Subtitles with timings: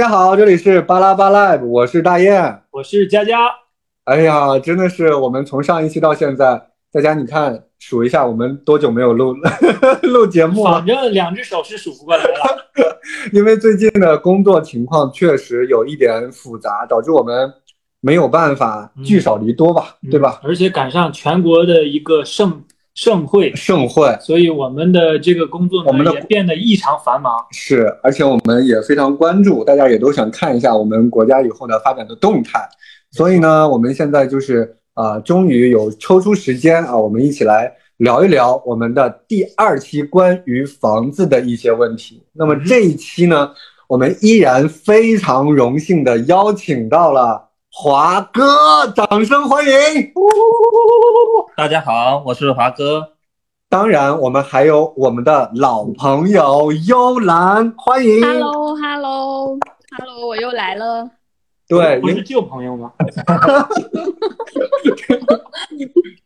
[0.00, 3.36] 大家好，这里是巴拉巴 live，我是大雁，我是佳佳。
[4.04, 9.34] 哎呀，真的是我们从上一期到现在，佳佳你看数一下，我们多久没有录
[10.04, 10.76] 录节目了？
[10.78, 12.70] 反正两只手是数不过来了。
[13.34, 17.52] 因为最近的工作情况确实有一点复杂，导致我们
[18.00, 20.40] 没有办法聚少离多吧，对吧？
[20.42, 22.64] 而且赶上全国的一个盛。
[23.02, 27.32] 盛会，盛会，所以我们的这个工作呢也变得异常繁忙。
[27.50, 32.60] 是，而且我们也非常关注，大家也都想看一下我们国家以后的发展的动态。
[33.10, 42.22] 所以呢，我们现在就是啊，终于有抽出时间啊，我们一起来聊一聊我们的第二期关于房子的一些问题。
[42.34, 43.50] 那么这一期呢，
[43.88, 47.48] 我们依然非常荣幸的邀请到了。
[47.72, 49.70] 华哥，掌声欢迎！
[51.56, 53.12] 大家好，我是华哥。
[53.68, 58.20] 当然，我们还有我们的老朋友幽兰，欢迎。
[58.22, 61.08] Hello，Hello，Hello，我又来了。
[61.68, 62.90] 对，您是旧朋友吗？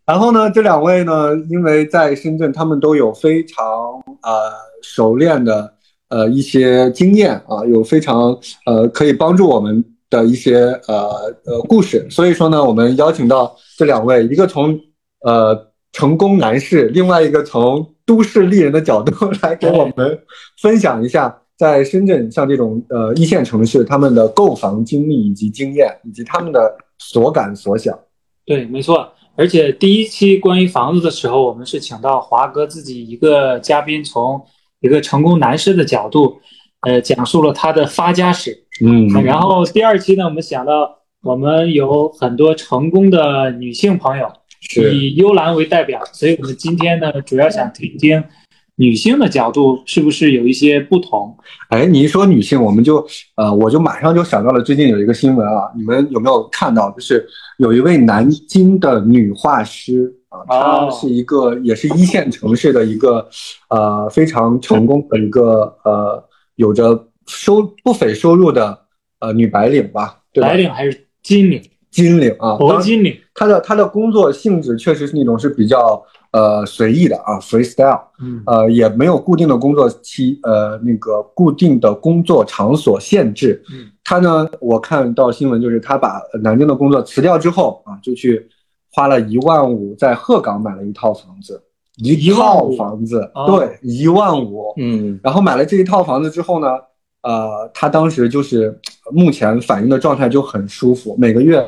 [0.07, 3.63] 然后呢，这两位呢，因为在深圳，他们都有非常
[4.23, 4.51] 呃
[4.83, 5.75] 熟练的
[6.09, 9.85] 呃一些经验啊，有非常呃可以帮助我们。
[10.15, 14.79] 的一些呃呃故事，所以说呢，我们邀请到这两位，一个从
[15.25, 19.11] 呃成功男士，另外一个从都市丽人的角度
[19.43, 20.19] 来给我们
[20.63, 27.99] 分享一下，在深圳像这种呃一线城市，他们的购房经历以及经验，以及他们的所感所想。
[28.47, 29.11] 对，没错。
[29.37, 34.41] 而且第一期关于房子的时候，我们是请到华哥自己一个嘉宾，从
[34.81, 36.37] 一个成功男士的角度，
[36.87, 38.64] 呃，讲述了他的发家史。
[38.83, 44.29] 嗯，然后第二期呢，我们想到我们有很多成功的女性朋友，
[44.93, 48.25] 以幽兰为代表，所以我们今天呢，主要想听听
[48.75, 51.37] 女性的角度是不是有一些不同。
[51.69, 56.91] 哎，你一说女性，我们就呃，我就马上就想到了最近有一个新闻啊，你们有没有看到？
[56.91, 57.25] 就是
[57.59, 60.13] 有一位南京的女画师
[60.49, 63.25] 啊，她是一个也是一线城市的一个
[63.71, 66.25] 呃非常成功的一个呃
[66.57, 67.07] 有着。
[67.27, 68.79] 收不菲收入的
[69.21, 71.63] 呃女白领吧，白领还是金领？
[71.91, 73.17] 金领啊，铂金领。
[73.35, 76.03] 她的她的工作性质确实是那种是比较
[76.33, 83.63] 呃随意的啊，freestyle，嗯，呃也没有固定的工作期，呃那个固定的工作场所限制。
[83.73, 88.45] 嗯，她呢，我看到新闻就是她把南京的工作辞掉之后啊，就去
[88.93, 91.63] 花了一万五在鹤岗买了一套房子，
[91.99, 96.67] 一套房子，对，一万五，嗯，然后买了这一套房子之后呢。
[97.25, 98.79] 呃，他当时就是
[99.11, 101.59] 目前反应的状态就很舒服，每个月，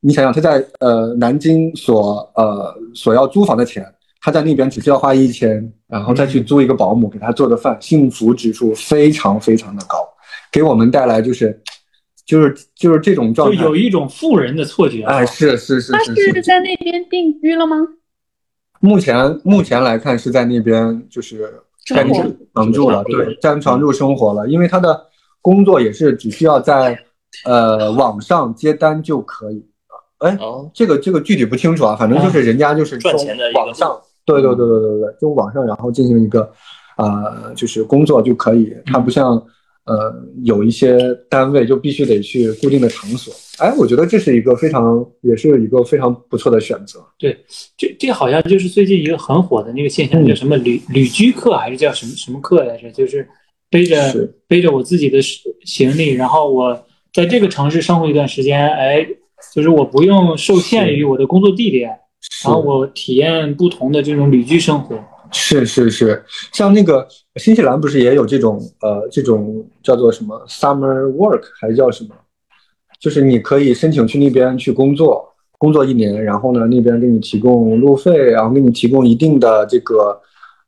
[0.00, 3.86] 你想想他在呃南京所呃所要租房的钱，
[4.20, 9.98] 他在那边只需要花一千，然后再去租一个保姆给他做的饭，幸福指数非常非常的高，
[10.50, 11.62] 给我们带来就是
[12.26, 15.04] 就是就是这种状态，就有一种富人的错觉。
[15.04, 17.76] 哎，是是是，他是在那边定居了吗？
[18.80, 21.62] 目前目前来看是在那边就是。
[21.94, 22.04] 在
[22.54, 25.06] 常住了，对，在常住生活了，因为他的
[25.40, 26.98] 工作也是只需要在
[27.44, 29.64] 呃网上接单就可以。
[30.18, 30.36] 哎，
[30.74, 36.50] 这个这个具体不清楚啊，反正就是人家就是赚钱的网上，对对对对对对，就网上然后进行一个
[36.96, 39.42] 呃就是工作就可以，他不像。
[39.88, 40.98] 呃，有一些
[41.30, 47.02] 单位就必须得去固定的场所，哎，我觉得这是一个非常，也是一个非常不错的选择。
[47.16, 47.34] 对，
[47.74, 52.90] 这这好像就是最近一个很火的那个现象，叫什么旅旅居客还是叫什么什么客来着？
[52.90, 53.26] 就是
[53.70, 53.96] 背着
[54.46, 55.18] 背着我自己的
[55.64, 56.84] 行李，然后我
[57.14, 59.06] 在这个城市生活一段时间，哎，
[59.54, 61.88] 就是我不用受限于我的工作地点，
[62.44, 65.02] 然后我体验不同的这种旅居生活。
[65.30, 72.10] 是是是，像那个新西兰不是也有这种呃这种叫做什么 summer work 还是叫什么？
[73.00, 80.20] 就是你可以申请去那边去工作，工作一年，然后呢那边给你提供路费，然后给你提供一定的这个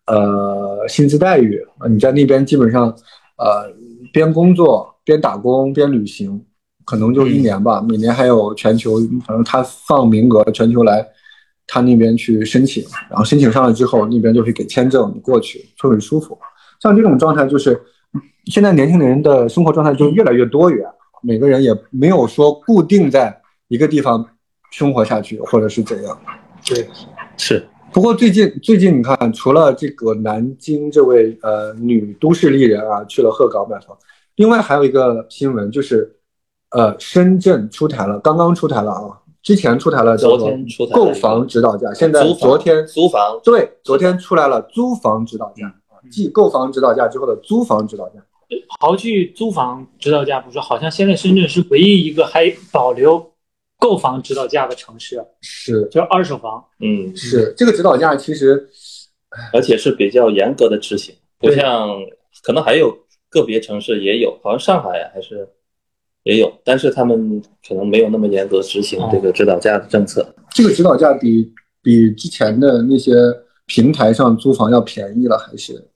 [0.07, 1.89] 呃薪资待遇啊。
[1.89, 2.89] 你在那边基本上
[3.37, 3.73] 呃
[4.13, 6.45] 边工作边打工边旅行，
[6.85, 7.81] 可能就一年吧。
[7.81, 11.05] 每年还有全球，反正他放名额全球来。
[11.73, 16.37] 他那边去申请，然后申请上了之后，那边就会给签证，你过去就很舒服。
[16.81, 17.81] 像这种状态，就是
[18.47, 20.85] 现在年轻人的生活状态就越来越多元，
[21.23, 24.27] 每个人也没有说固定在一个地方
[24.73, 26.21] 生活下去，或者是怎样。
[26.67, 26.85] 对，
[27.37, 27.65] 是。
[27.93, 33.97] 不过最近最近你看，除了这个南京这位呃女都市丽人啊去了鹤岗买房，
[34.35, 36.17] 另外还有一个新闻就是，
[36.71, 39.20] 呃，深圳出台了，刚刚出台了啊。
[39.43, 40.51] 之前出台了叫做
[40.93, 45.75] 购房指导价，现在昨天租房对，昨天出来了租房指导价，
[46.11, 48.21] 继购房指导价之后的租房指导价，
[48.81, 53.33] 刨去租房指导价不说，好像现在深圳是唯一一个还保留
[53.79, 55.85] 购房指导价的城市，是。
[55.91, 56.63] 就是二手房。
[56.81, 58.69] 嗯，是这个指导价其实
[59.53, 61.89] 而且是比较严格的执行，不像
[62.43, 62.95] 可能还有
[63.31, 65.49] 个别城市也有，好像上海还是
[66.25, 70.35] 也有，但是他们可能没有那么严格执行这个指导价的政策。
[70.51, 71.51] 这个指导价比
[71.83, 73.13] 比之前的那些
[73.67, 75.89] 平台上租房要便宜了，还是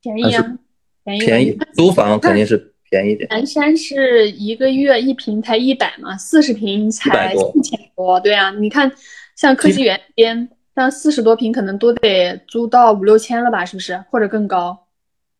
[0.00, 0.58] 便宜啊，
[1.04, 3.26] 便宜啊便宜，租房肯定是便宜点。
[3.30, 8.20] 南山是一个月一平才一百嘛，四十平才100多四千多。
[8.20, 8.92] 对啊，你看
[9.34, 14.04] 像科技园边，像四十多平可能都得租到五六千了吧，是不是？
[14.10, 14.86] 或者更高，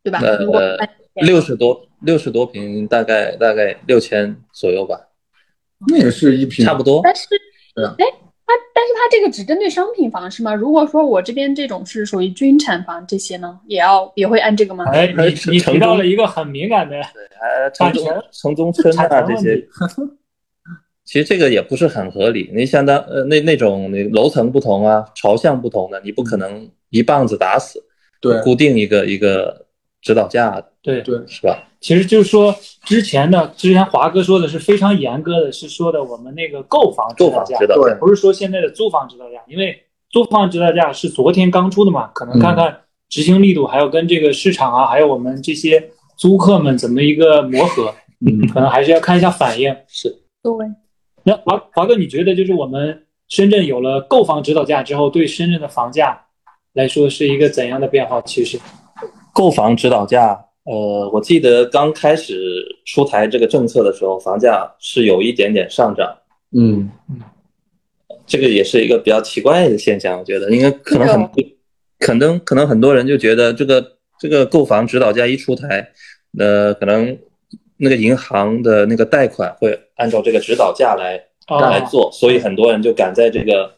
[0.02, 0.20] 对吧？
[0.40, 0.88] 如果呃，
[1.24, 5.00] 六十多六十多平，大概大概六千左右吧，
[5.88, 7.00] 那也是一平差不多。
[7.02, 7.22] 但是，
[7.76, 8.04] 哎，
[8.46, 10.54] 它但是它这个只针对商品房是吗？
[10.54, 14.84] 如果说我这边这种是属于军产房这些呢，也要也会按这个吗？
[14.92, 17.92] 哎，你你提到了一个很敏感的，呃，城
[18.30, 19.66] 城中村啊这些
[21.04, 22.50] 其实这个也不是很合理。
[22.54, 27.82] 你相当呃那那种那楼层不同啊，朝向不同的，你不可能一棒子打死，
[28.20, 29.66] 对固定一个一个
[30.00, 31.62] 指导价，对，对是吧？
[31.84, 37.94] 其实就是说之前的之前华哥说的是非常严格的，是说的我们那个购房指导价，导对。
[38.00, 39.78] 不是说现在的租房指导价，因为
[40.08, 42.74] 租房指导价是昨天刚出的嘛，可能看看
[43.10, 47.94] 执行力度，还有跟这个市场啊，还有我们这些租客们怎么一个磨合，
[48.26, 49.76] 嗯，可能还是要看一下反应。
[49.86, 50.08] 是。
[50.42, 50.52] 对，
[51.24, 56.24] 那华华哥，你觉得就是我们深圳有了购房指导价之后，对深圳的房价
[56.72, 58.22] 来说是一个怎样的变化？
[58.22, 58.58] 趋势？
[59.34, 66.16] 购房指导价，呃，我记得刚开始出台这个政策的时候，房价是有一点点上涨，
[66.56, 66.90] 嗯。
[68.26, 71.30] 这个也是一个比较奇怪的现象，我觉得，因为可能很
[71.98, 73.86] 可能可能很多人就觉得这个
[74.18, 75.86] 这个购房指导价一出台，
[76.38, 77.14] 呃，可能
[77.76, 83.70] 那个银行的那个贷款会按照这个指导价来来哦，做，所以很多人就赶在这个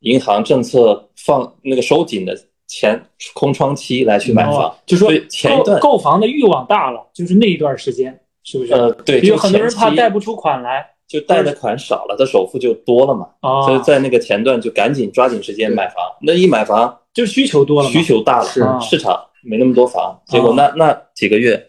[0.00, 3.00] 银行政策放那个收紧的前
[3.34, 8.72] 空窗期来去买房哦，就说前段购房的欲望大了，就是那一段时间，是不是？
[8.72, 17.88] 呃对，有很多人怕贷不出款来就贷的款少了，他首付就多了嘛，啊，所以在那个前段就赶紧抓紧时间买房，那一买房就是需求多了。
[17.88, 21.62] 需求大了，市场没那么多房，结果那那几个月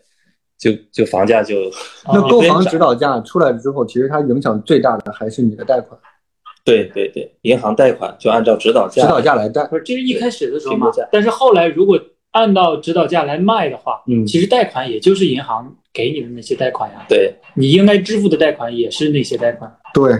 [0.58, 1.56] 就就房价就
[2.06, 6.00] 那啊购房指导价出来之后，其实它影响最大的还是你的贷款，
[6.66, 9.64] 对对对，银行贷款就按照指导价，指导价来贷。
[9.68, 10.92] 不是，这是一开始的时候嘛。
[11.12, 11.98] 但是后来如果
[12.32, 19.74] 按照指导价来卖的话，嗯其实贷款也就是银行给你的那些贷款呀，对你应该支付的贷款也是那些贷款。
[19.94, 20.12] 对，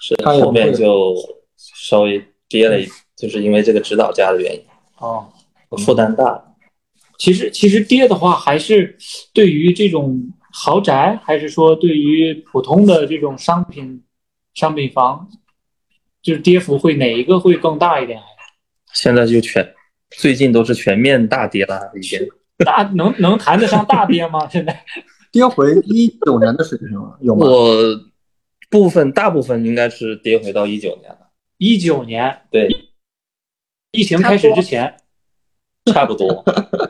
[0.00, 1.14] 是后面就
[1.56, 2.86] 稍微跌了一，
[3.16, 4.60] 就是因为这个指导价的原因，
[4.98, 5.26] 哦，
[5.78, 6.44] 负担大。
[7.16, 8.98] 其实其实跌的话，还是
[9.32, 10.20] 对于这种
[10.52, 14.02] 豪宅，还是说对于普通的这种商品
[14.52, 15.26] 商品房，
[16.24, 18.18] 就是跌幅会哪一个会更大一点？
[18.94, 19.74] 现在就全
[20.10, 22.18] 最近都是全面大跌了，已经。
[22.64, 24.48] 大能能谈得上大跌吗？
[24.48, 24.84] 现在
[25.30, 27.46] 跌回一九年的水平了，有吗？
[27.46, 27.76] 我
[28.70, 32.68] 部分大部分应该是跌回到一九年了，一九年对，
[33.90, 34.96] 疫情开始之前，
[35.92, 36.28] 差不多。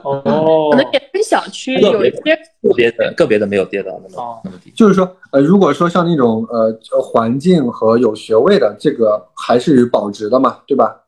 [0.02, 4.70] 哦可能也分小区有一些个别的个别的没有跌到那么哦那么低。
[4.76, 11.00] 就是说，呃，如果说像那种呃呃环境和有学位的，这个还是保值的嘛，对吧？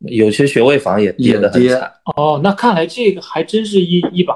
[0.00, 1.50] 有些学位房也跌的。
[2.16, 4.34] 哦，那看来这个还真是一一把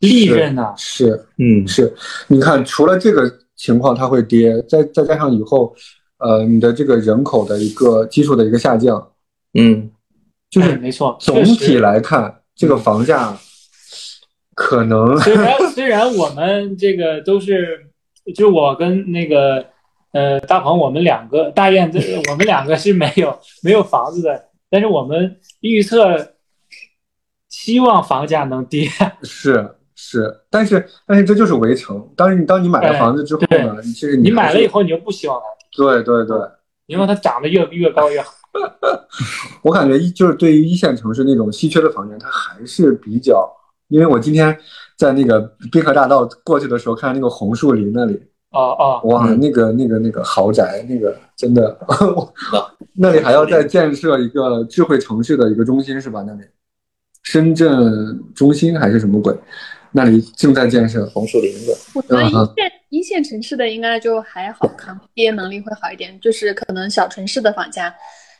[0.00, 1.94] 利刃呐、是嗯，是，
[2.26, 5.72] 你看，除了这个情况它会跌，再再加上以后，
[6.18, 9.12] 呃，你的这个人口的一个基数的一个下降，
[9.54, 9.88] 嗯，
[10.54, 13.36] 就是哎没错，总体来看，这个房价
[14.54, 17.86] 可能虽然 虽然我们这个都是，
[18.36, 19.66] 就我跟那个
[20.12, 21.98] 呃大鹏，我们两个大雁，这
[22.30, 26.34] 我们两个是没有没有房子的，但是我们预测
[27.48, 28.88] 希望房价能跌。
[29.24, 32.08] 是是，但是但是这就是围城。
[32.16, 35.44] 当你当你买了哎房子之后呢，其实你买了以后，你就不希望它，
[35.76, 36.38] 对对对，
[36.86, 38.32] 因为它涨得越越高越好。
[39.62, 43.50] 我感觉一就是对于一线城市那种稀缺的房源，它还是比较，
[43.88, 44.56] 因为我今天
[44.96, 45.40] 在那个
[45.72, 48.14] 滨河大道过去的时候，看那个红树林那里，
[48.50, 51.76] 哦哦，哇，嗯那个那个那个豪宅，那个真的，
[52.94, 56.22] 那里还要再建设一个智慧城市的一个中心是吧？
[56.26, 56.42] 那里，
[57.22, 59.36] 深圳中心还是什么鬼？
[59.96, 61.06] 那里正在建设。
[61.06, 61.76] 红树林子。
[61.94, 66.18] 我觉得一嗯哼线一线城市的应该就还好，抗跌能力会好一点。
[66.20, 67.94] 就是可能小城市的房价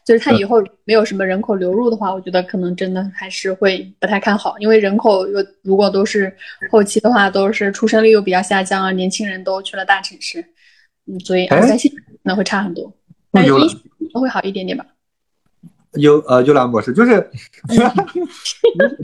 [0.05, 6.31] 就是它以后没有什么人口流入的话，我觉得可能真的还是会不太看好，因为人口又如果都是
[6.71, 10.45] 后期的话，都是出生率又比较下降啊，年轻人都去了大城市，
[11.07, 12.93] 嗯，所以二三线可能会差很多，
[13.33, 13.81] 但一线
[14.13, 14.85] 会好一点点吧。
[15.95, 17.13] 优呃，优兰博士，就是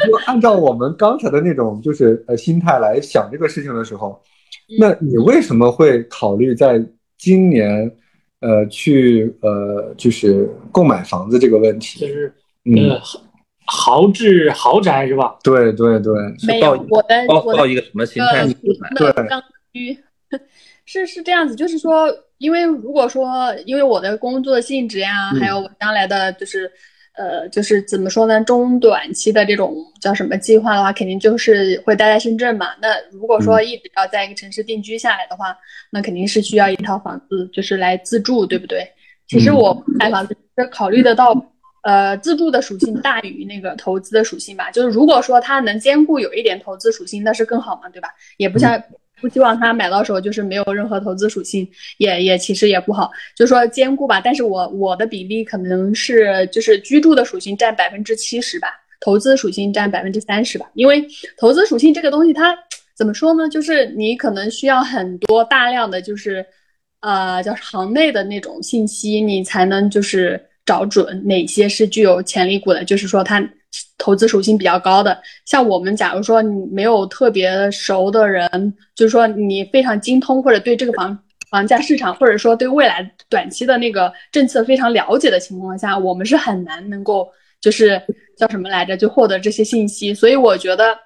[0.04, 4.21] 如果按照我们刚才的那种就是呃心态来想这个事情的时候，
[4.78, 6.85] 那你为什么会考虑在
[7.16, 7.90] 今年？
[8.40, 12.32] 呃，去呃，就是购买房子这个问题，就是
[12.76, 13.00] 呃，
[13.66, 15.37] 豪置豪宅是吧？
[15.42, 16.12] 对对对，
[16.47, 18.47] 没有我的我的一个什么心态？
[18.97, 19.42] 对，刚
[19.73, 19.99] 需
[20.87, 26.70] 是是这样子，就是说，因为如果说因为我的工作性质呀，还有我将来的就是。
[27.14, 28.40] 呃，就是怎么说呢？
[28.43, 32.69] 中短期的这种叫什么计划的话，肯定就是会待在深圳嘛。
[32.81, 35.55] 那如果说一直要在一个城市定居下来的话，
[35.90, 38.87] 那肯定是需要一套房子，就是来自住，对不对？
[39.29, 41.35] 其实我买房子是考虑得到，
[41.83, 44.71] 呃，自住的属性大于那个投资的属性吧。
[44.71, 48.09] 就是如果说它能兼顾有一点投资属性，那是更好嘛，对吧？
[48.38, 48.83] 也不像。
[49.21, 54.21] 不希望他买到手就是没有任何投资属性，也也其实也不好，就说兼顾吧。
[54.21, 58.69] 但是我我的比例可能是就是居住的属性占百分之七十吧，
[59.00, 60.71] 投资属性占百分之三十吧。
[60.75, 62.57] 因为投资属性这个东西它
[62.97, 63.49] 怎么说呢？
[63.49, 66.45] 就是你可能需要很多大量的就是，
[67.00, 73.41] 呃，叫行内的那种信息，你才能就是找准哪些是具有潜力股的，就是说它。
[73.99, 81.17] 投资属性比较高的，像我们，假如说你没有特别熟的人，就是说你非常精通或者对这个房
[81.50, 87.29] 房价市场，或者说对未来短期的那个政策非常了解的情况下，我们是很难能够
[87.61, 88.00] 就是
[88.37, 90.15] 叫什么来着，就获得这些信息。
[90.15, 90.97] 所以我觉得，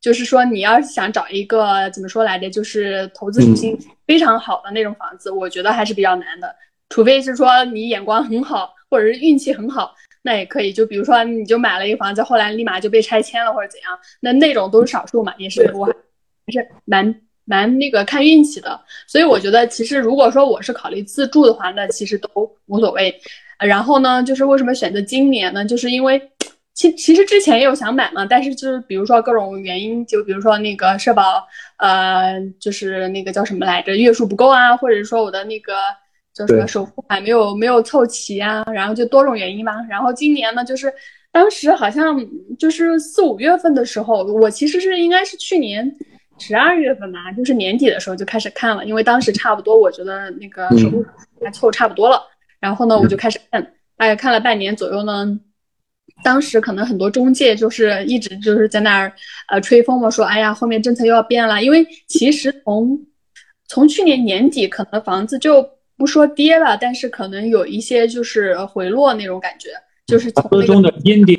[0.00, 6.54] 就是说你要是想找一个怎么说来着，就是投资属性非常好的那种房子，我觉得还是比较难的，
[6.90, 9.94] 除非是说你眼光很好，或者是运气很好。
[10.26, 15.92] 那也可以，就比如说，你就买了一个房子，后来立马就被拆迁了，或者怎样，那那种都是少数嘛，也是我还
[16.50, 17.14] 是蛮
[17.44, 18.80] 蛮那个看运气的。
[19.06, 23.14] 所以我觉得，其实如果说我是考虑自住的话，那其实都无所谓。
[23.58, 25.62] 然后呢，就是为什么选择今年呢？
[25.62, 26.18] 就是因为
[26.72, 35.74] 其其实之前也有想买嘛，但是就是比如说各种原因，就比如说那个社保，呃，就是那个叫什么来着，月数不够啊，或者说我的那个。
[36.34, 39.72] 叫什么首付款没有没有凑齐啊，然后就多种原因吧。
[39.88, 40.92] 然后今年呢，就是
[41.30, 42.20] 当时好像
[42.58, 45.88] 就是四五月份的时候，我其实是应该是去年
[46.40, 51.04] 十二月份吧，就是年底的时候就开始看了，因为当时差不多我觉得那个首付
[51.44, 52.20] 还凑差不多了。
[52.58, 53.62] 然后呢，我就开始看，
[53.96, 55.38] 大概看了半年左右呢。
[56.24, 59.12] 当时可能很多中介就是一直就是在那儿
[59.48, 62.98] 呃吹风嘛，说哎呀后面政策又要变了，因为其实从
[63.68, 65.64] 从去年年底可能房子就。
[65.96, 69.70] 不说跌吧，但是可能有一些就是回落那种感觉，
[70.06, 71.36] 就是从那中的阴跌。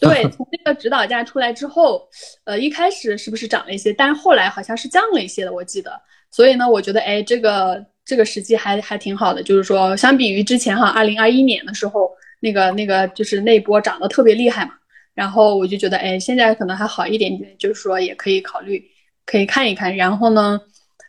[0.00, 2.08] 对，从那个指导价出来之后，
[2.44, 3.92] 呃，一开始是不是涨了一些？
[3.92, 5.92] 但是后来好像是降了一些的，我记得。
[6.30, 12.10] 所以呢，我觉得，哎，这个这个时机还还挺好的，就是说，相比于之前哈，二零二一年的时候，
[12.40, 14.72] 那个那个就是那波涨得特别厉害嘛。
[15.12, 18.82] 然后我就觉得，哎，现在可能还好一点点，就是说也可以考虑，
[19.26, 19.94] 可以看一看。
[19.94, 20.58] 然后呢？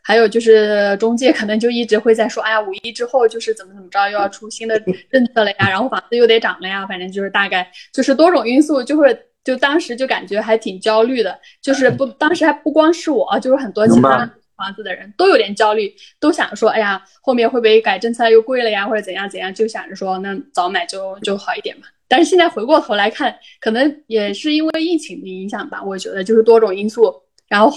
[0.03, 4.77] 还有就是中介可能就一直会在说，哎呀，五一之后就是怎么怎么着，又要出新的
[5.09, 21.83] 政策了呀，然后房子又得涨了呀，反正就是大概就是多种因素，就会就当时就感觉还挺焦虑的，就是不当时还不光是我，就是很多其他房子的人都有点焦虑，都想说，哎呀，后面会不会改政策又贵了呀，或者怎样怎样，就想着说那早买就就好一点嘛。
[22.09, 27.22] 但是现在回过头来看，可能也是因为疫情的影响吧，我觉得就是多种因素。
[27.53, 27.71] 然后，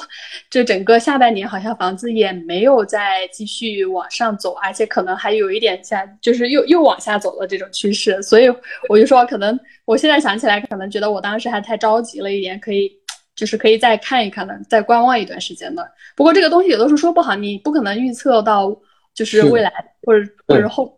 [0.48, 8.22] 这整个下半年好像房子也没有再继续往上走，而且可能还有一点下，就是又又往下走了这种趋势。
[8.22, 8.48] 所以
[8.88, 12.90] 我就说，可能我现在想起来，可能觉得我当时还太着急了一点，可以
[13.34, 15.86] 就是可以再看一看的，再观望一段时间的。
[16.16, 18.74] 不过这个东西有的时候说不好，你不可能预测到
[19.14, 19.70] 就是未来
[20.04, 20.96] 或者或者后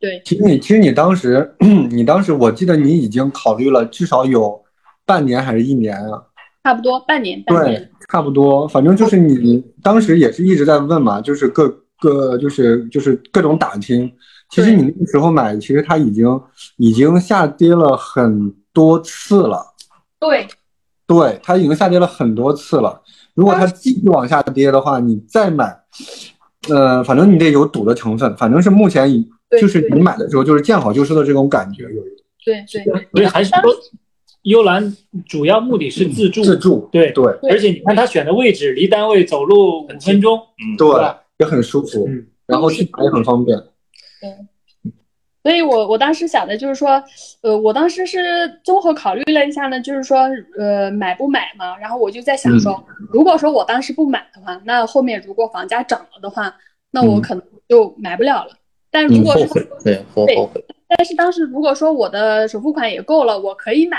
[0.00, 0.20] 对。
[0.24, 1.54] 其实你其实你当时
[1.92, 4.60] 你当时我记得你已经考虑了至少有
[5.06, 6.24] 半年还是一年啊？
[6.68, 11.66] 差不多半年，对，差不多，反正就是你当时也是一直在问嘛，就是各
[11.98, 14.12] 各就是就是各种打听。
[14.50, 16.38] 其实你那个时候买，其实它已经
[16.76, 19.64] 已经下跌了很多次了。
[20.20, 20.46] 对，
[21.06, 23.00] 对，它已经下跌了很多次了。
[23.32, 25.74] 如果它继续往下跌的话，你再买，
[26.68, 28.36] 呃，反正你得有赌的成分。
[28.36, 29.26] 反正是目前已
[29.58, 32.10] 就是你买的时候就是见好就收的这种感觉有一
[32.44, 33.74] 对对，所以还是说。
[34.42, 40.40] 幽兰主要目的是自助，自助，对对，而且你看他选的位置，离单位走路五分钟，
[40.78, 40.86] 对，
[41.38, 42.08] 也很舒服，
[42.46, 43.58] 然后去哪也很方便。
[44.20, 44.92] 对，
[45.42, 47.02] 所以我我当时想的就是说，
[47.42, 48.18] 呃，我当时是
[48.64, 50.28] 综合考虑了一下呢，就是说，
[50.58, 51.76] 呃，买不买嘛。
[51.78, 56.54] 然后我就在想说，如果说我当时不买的话，那后面如果房价涨了的话，
[56.90, 58.52] 那我可能就买不了了。
[58.90, 59.46] 但如果说
[59.84, 63.98] 对对，但是当时如果说我的首付款也够了，我可以买。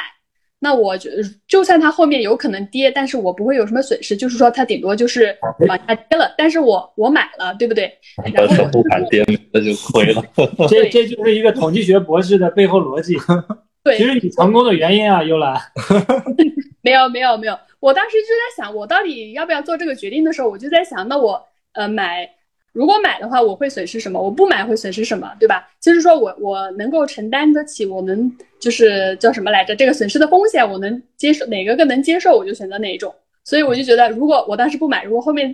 [0.62, 1.10] 那我就
[1.48, 5.34] 就算它后面有可能跌，但是我不会有什么损失，就是说它顶多就是
[5.68, 7.92] 往下跌了，但是我我买了，对不对？
[8.34, 10.22] 然后首付款跌那就亏了。
[10.70, 13.16] 这这就是一个统计学博士的背后逻辑。
[13.84, 15.58] 对，其实你成功的原因啊，幽兰。
[16.84, 21.42] 没有没有没有，我当时就在想，我到底要不要做这个决定的时候，我就在想，那我
[21.74, 22.30] 呃买。
[22.72, 24.22] 如果买的话，我会损失什么？
[24.22, 25.32] 我不买会损失什么？
[25.40, 25.68] 对吧？
[25.82, 29.76] 就是说我我能够承担得起，我能就是叫什么来着？
[29.76, 33.14] 这个损失的风险，我能接受哪个更能接受，我就选择哪一种。
[33.44, 35.54] 所以我就觉得，如果我当时不买，如果后面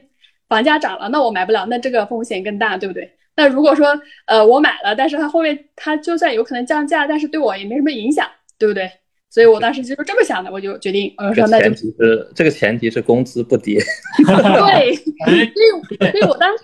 [0.49, 3.09] 房价涨了，那我买不了，那这个风险更大，对不对？
[3.37, 8.27] 那如果说呃我买了，但是它后面它就算有可能降价，但是对我也没什么影响，
[8.59, 8.91] 对不对？
[9.29, 11.65] 所以我当时就是这么想的，我就决定，我说那就。
[11.65, 13.79] 前提是这个前提是工资不跌。
[14.27, 14.95] 对，
[15.25, 16.63] 所以所以我当时。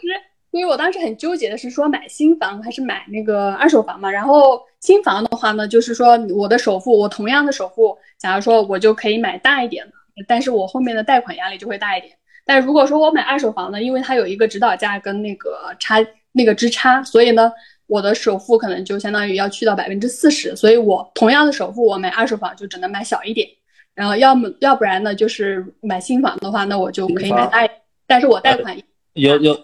[0.51, 4.11] 因为我当时很纠结的是说买新房还是买那个二手房嘛。
[4.11, 9.93] 然后新房的话呢，就是说我的首付，我同样的首付，假如说我就可以买大一点的，
[10.27, 12.13] 但是我后面的贷款压力就会大一点。
[12.45, 17.49] 但如果说我买二手房呢，因为它有一个指导价跟那个差那个之差，所以呢，
[17.87, 20.53] 我的首付可能就相当于要去到百分之四十。
[20.53, 23.47] 所以我同样的首付，我买二手房就只能买小一点。
[23.93, 27.65] 然后要么要不然呢，就是买新房的话，那我就可以买大，
[28.05, 28.77] 但是我贷款
[29.13, 29.57] 有有。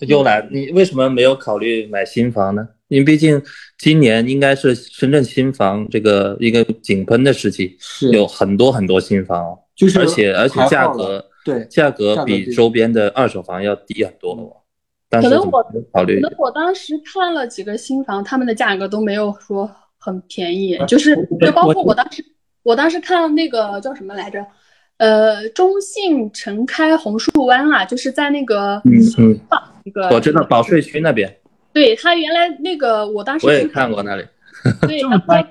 [0.00, 2.68] 幽兰，你为什么没有考虑买新房呢？
[2.88, 3.40] 因为毕竟
[3.78, 7.76] 今年应该是深圳新房这个一个井喷的时期，
[8.12, 14.64] 有很多很多新房，就是而且而且价格对价格比周边的二手房要低很多。
[15.10, 22.24] 可能我考虑，可能我当时看了几个新房，他们的价格都没有说很便宜，就是就包括我当时
[22.62, 24.44] 我当时看那个叫什么来着？
[24.98, 29.40] 呃，中信城开红树湾啊，就是在那个嗯嗯，
[29.84, 31.38] 一个我知道保税区那边。
[31.72, 34.24] 对他原来那个，我当时我也看过那里。
[34.86, 35.42] 对， 然后他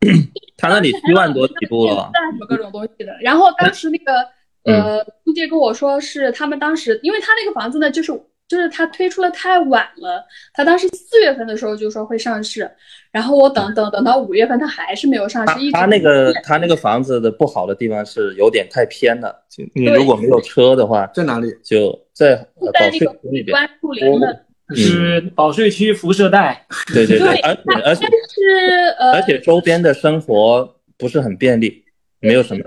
[0.56, 3.16] 他那里七万多起步了，什么各种东西的。
[3.20, 4.26] 然后当时那个
[4.64, 8.12] 呃，中介跟我说是他们当时，因为他那个房子呢，就是。
[8.54, 12.70] 就是他推出的太晚了，他当时四月份的时候就说会上市，
[13.10, 15.72] 然后我等等等到五月份，他还是没有上市。
[15.72, 19.34] 他那个他那个房子的不好的地方是有点太偏了，
[19.74, 21.52] 你如果没有车的话，在哪里？
[21.64, 23.46] 就在保税区那边。
[23.46, 24.44] 关树林的，
[24.76, 26.64] 是保税区辐射带。
[26.92, 31.82] 对对对，而且而且是呃，而且周边的生活不是很便利，
[32.20, 32.62] 没有什么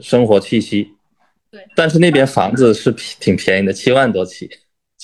[0.00, 0.88] 生活气息。
[1.50, 4.48] 对，但是那边房子是挺便宜的，七万多起。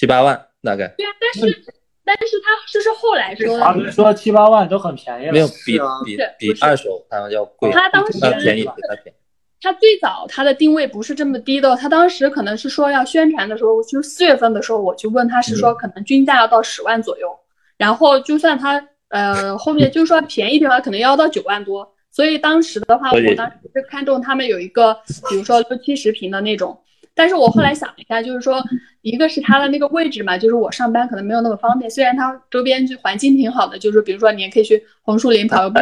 [0.01, 1.65] 七八万大概，对啊，但是
[2.03, 9.19] 但是他就是后来说的，他们说七八万都很便宜了，没有比比比二手他要贵，他当时便宜他便宜。
[9.61, 17.39] 他最早他的定位不是这么低的，他当时可能是说要宣传的时候，就四月份的时候我去问他是说可能均价要到十万左右，
[17.77, 24.95] 然后就算他呃后面就是说便宜的话可能要到九万多，所以当时的话我当时是看中他们有一个
[25.29, 26.75] 比如说六七十平的那种。
[27.21, 28.65] 但是我后来想了一下，就是说，
[29.03, 31.91] 一个是它的那个位置嘛，就是我上班可能没有那么方便。
[31.91, 35.81] 虽然它周边就环境挺好的，就是比如说你也可以去红树林跑个步，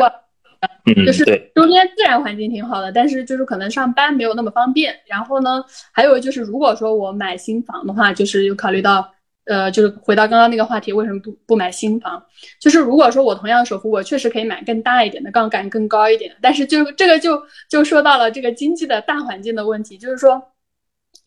[1.07, 1.24] 就是
[1.55, 2.90] 周边自然环境挺好的。
[2.90, 4.92] 但是就是可能上班没有那么方便。
[5.07, 9.09] 然后呢，还有就是如果说我买新房的话，就是有考虑到，
[9.44, 12.20] 呃，就是回到刚刚那个话题，为什么不不买新房？
[12.61, 16.37] 就是如果说我同样的首付，我确实可以买更大一点的，杠杆更高一点的。
[16.42, 20.42] 但是就这个就就说到了这个经济的大环境的问题，就是说。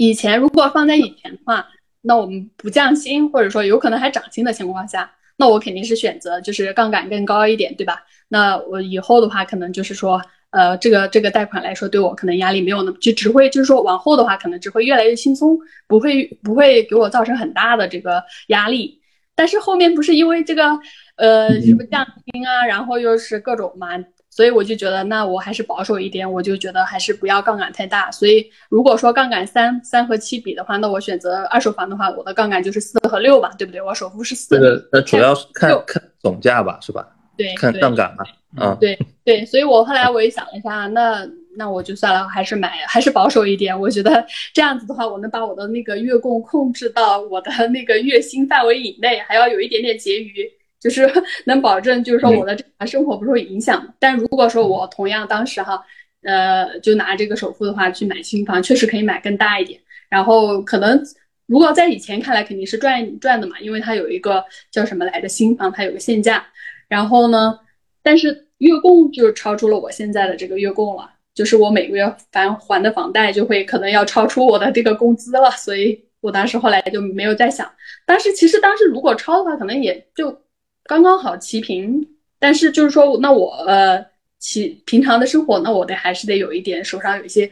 [0.02, 1.64] 以前如果放在以前的话，
[2.02, 8.02] 那我们不降薪，或者说有可能还涨薪的情况下，那我肯定是选择就是杠杆更高一点，对吧？
[8.28, 19.00] 那我以后的话，可能就是说，呃，这个这个贷款来说，对我可能压力没有那么，就只会就是说往后的话，可能只会越来越轻松，不会不会给我造成很大的这个压力。
[19.36, 20.80] 但是后面不是因为这个，
[21.18, 23.90] 呃，什么降薪啊，然后又是各种嘛。
[24.32, 28.10] 所以我就觉得，那我还是保守一点，我就觉得还是不要杠杆太大。
[28.10, 33.82] 所以如果说杠杆三三和七比的话，那我选择二手房的话，我的杠杆就是四和六吧，对不对？
[33.82, 34.56] 我首付是四。
[34.56, 37.06] 这个那主要是看看总价吧，是吧？
[37.38, 38.24] 对，看杠杆嘛。
[38.66, 39.46] 啊，对对。
[39.46, 43.78] 所以我后来我也想了一下，那那我就算了，还是买，还是保守一点。
[43.78, 50.50] 我觉得这样子的话，我能把我的那个月供控制到我的那个月薪范围以内，还要有一点点结余。
[50.82, 51.10] 就是
[51.46, 53.94] 能保证，就是说我的这个生活不受影响。
[54.00, 55.82] 但如果说我同样当时哈，
[56.24, 59.80] 呃，就拿这个首付的话去买新房，确实可以买更大一点。
[60.10, 61.02] 然后可能
[61.46, 66.46] 如果在以前看来肯定是赚赚的嘛，因为它有一个叫什么来着新房，它有个限价。
[66.90, 67.58] 然后呢，
[68.04, 77.72] 但是月供就超出了我现在的这个月供了，就是我每个月还还的房贷就会可能要超出我的这个工资了，所以我当时后来就没有再想。
[78.06, 80.38] 但是其实当时如果超的话，可能也就
[80.86, 82.08] 刚刚好齐平。
[82.44, 84.04] 但是就是说，那我呃，
[84.40, 87.52] 其平常的生活，那我得还是得有一点手上有一些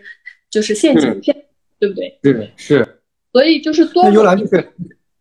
[0.49, 1.35] 就是现金片，
[1.79, 2.19] 对不对？
[2.23, 2.99] 是是。
[3.31, 4.03] 所以就是多。
[4.05, 4.67] 那幽兰就是，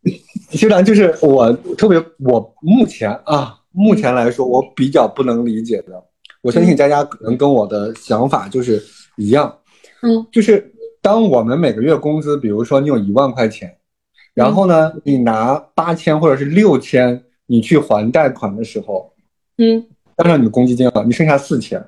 [0.63, 6.03] 幽兰就是我特别我目前啊，目前来说我比较不能理解的，
[6.41, 8.83] 我相信佳佳可能跟我的想法就是
[9.19, 9.55] 一样，
[10.01, 13.77] 嗯，就是当我们每个月工资，比如说你有一万块钱，
[14.33, 19.13] 然后呢，你拿八千或者是六千，你去还贷款的时候。
[19.57, 19.85] 嗯，
[20.17, 21.85] 加上你的公积金了，你剩下四千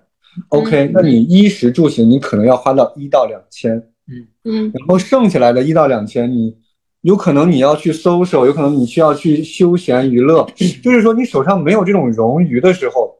[0.49, 3.77] ，OK，那你衣食住行你可能要花到一到两千，
[4.09, 4.27] 嗯。
[4.43, 6.57] 嗯，然后剩下来的一到两千，你
[7.03, 10.45] 有可能你要去搜索，有可能你需要去休闲娱乐，
[10.83, 13.17] 就是说你手上没有这种冗余的时候，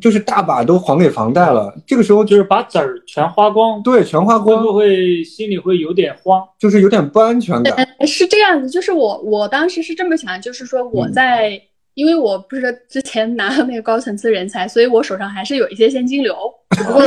[0.00, 6.42] 就是大把都还给房贷了，这个时候就是把籽儿全花光，对，全花光，会不会心里会有点慌？
[6.58, 7.88] 就是有点不安全感。
[8.06, 11.60] 是这样子，就是我我当时是这么想，就是说我在。
[11.94, 16.32] 因为我不是之前拿了那个高层次人才，所以我手上还是有一些现金流。
[16.70, 17.02] 不过，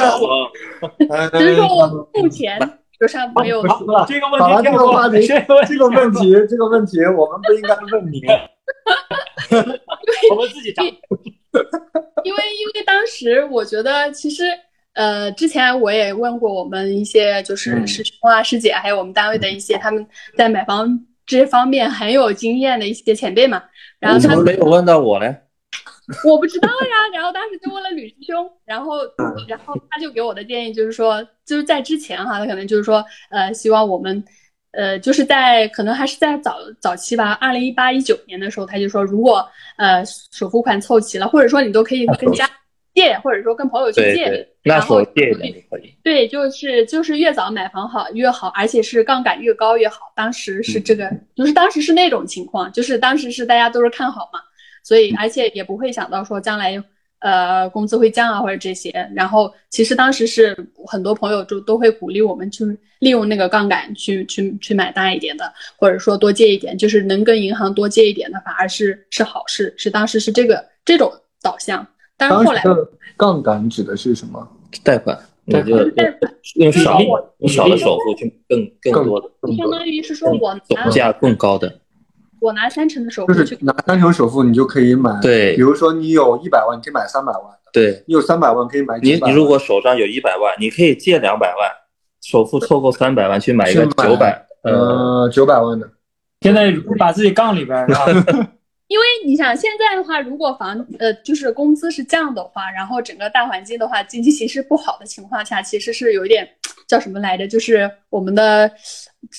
[1.31, 2.59] 只是说我目前
[2.99, 3.63] 手上没有。
[4.05, 5.39] 这个问题，这个话题，这
[5.77, 8.21] 个问题，这个问题，我们不应该问你。
[10.29, 10.83] 我们自己找。
[12.23, 14.43] 因为，因为当时我觉得，其实，
[14.93, 20.05] 呃，之前我也问过我们一些就是师兄啊、师姐，还有我们单位的一些他们
[20.37, 23.61] 在买房这方面很有经验的一些前辈嘛。
[23.99, 25.35] 然后他们没有问到我呢，
[26.25, 27.09] 我不知道呀。
[27.13, 28.97] 然后当时就问了吕师兄，然后
[29.47, 34.23] 然后他就给我的建议就是说，就是在之前哈，他可能就是说，呃，希望我们，
[34.71, 39.45] 呃，就是在可能还是在早早期吧，二零一八一九年的时候，他就说，如果
[39.77, 42.49] 呃首付款凑齐了，或者说你都可以跟家
[42.93, 45.93] 借，或者说跟朋友去借，那时候借一点就可以。
[46.03, 50.11] 对，就是就是越早买房好越好，而且是杠杆越高越好。
[50.15, 54.39] 当时是这个，就是当时是那种情况，就是当时是大家都是看好嘛，
[54.83, 56.81] 所以而且也不会想到说将来
[57.21, 58.91] 呃工资会降啊或者这些。
[59.15, 60.55] 然后其实当时是
[60.85, 62.65] 很多朋友就都会鼓励我们去
[62.99, 71.87] 利用那个杠杆去去去买大一点的，或者说多借一点，就是能跟银行多借一点的反而是是好事，是当时是这个这种导向。
[72.17, 72.61] 但是后来
[73.17, 74.47] 杠杆指的是什么？
[74.83, 75.17] 贷款。
[75.43, 75.75] 那就
[76.53, 77.01] 用少
[77.39, 81.79] 用少的首付去更更多的，相当于是说我拿价更高的，
[82.41, 85.17] 我拿三成的首付，就是拿三成首付，你就可以买。
[85.21, 87.43] 对，比如说你有一百万，你可以买三百万。
[87.71, 88.99] 对，你有三百万可以买。
[88.99, 91.71] 你你如果手上有一百万，你可以借两百万，
[92.21, 95.87] 首付凑够三百万去买一个九百呃九百万的。
[96.41, 97.87] 现在把自己杠里边
[98.91, 106.45] 因为你想现在的话，如果房呃就是工资是降的话，然后整个大环境的话，经济形势不好的情况下，其实是有一点
[106.87, 107.47] 叫什么来着？
[107.47, 108.69] 就是我们的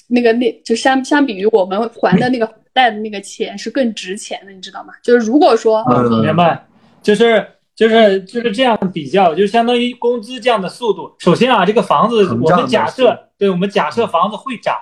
[0.08, 4.92] 那个那就相相比于我们还的那个贷的那个钱是更值钱的，你知道吗？
[5.02, 5.84] 就是如果说
[6.22, 6.66] 明白，
[7.02, 11.14] 就是就是就是这样比较，就相当于工资降的速度。
[11.18, 14.76] 首先啊，这个房子我们假设，对我们假设房子会涨。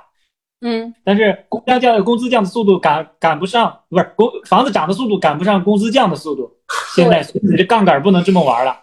[0.62, 6.52] 嗯，但是工降降工资降的速度赶赶不上，不是工房子涨的速度赶不上工资降的速度。
[6.94, 8.76] 现在你这杠杆不能这么玩了。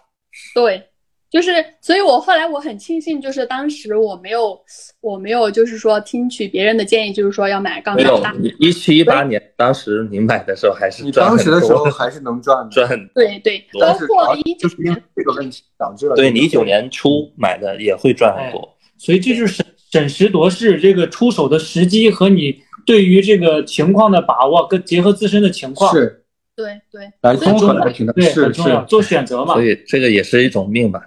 [0.54, 0.88] 对，
[1.30, 4.58] 就是，所以我后来我很庆幸，就是当时我没有，
[5.00, 8.34] 我没有就是说听取别人的建议，就是说要买杠杆大。
[8.58, 12.88] 一七一八年，当时你买的时候还是你当时的时候还是能赚赚。
[13.14, 16.16] 对对，包括一就是因为这个问题导致了。
[16.16, 19.62] 对你一九年初买的也会赚很多，所以这就是。
[19.90, 26.22] 审时度势，这个出手的时机和你对于这个情况的把握，跟结合自身的情况，是，
[26.54, 29.54] 对对，来综合来评的，对，很重要，做选择嘛。
[29.54, 31.00] 所以这个也是一种命吧。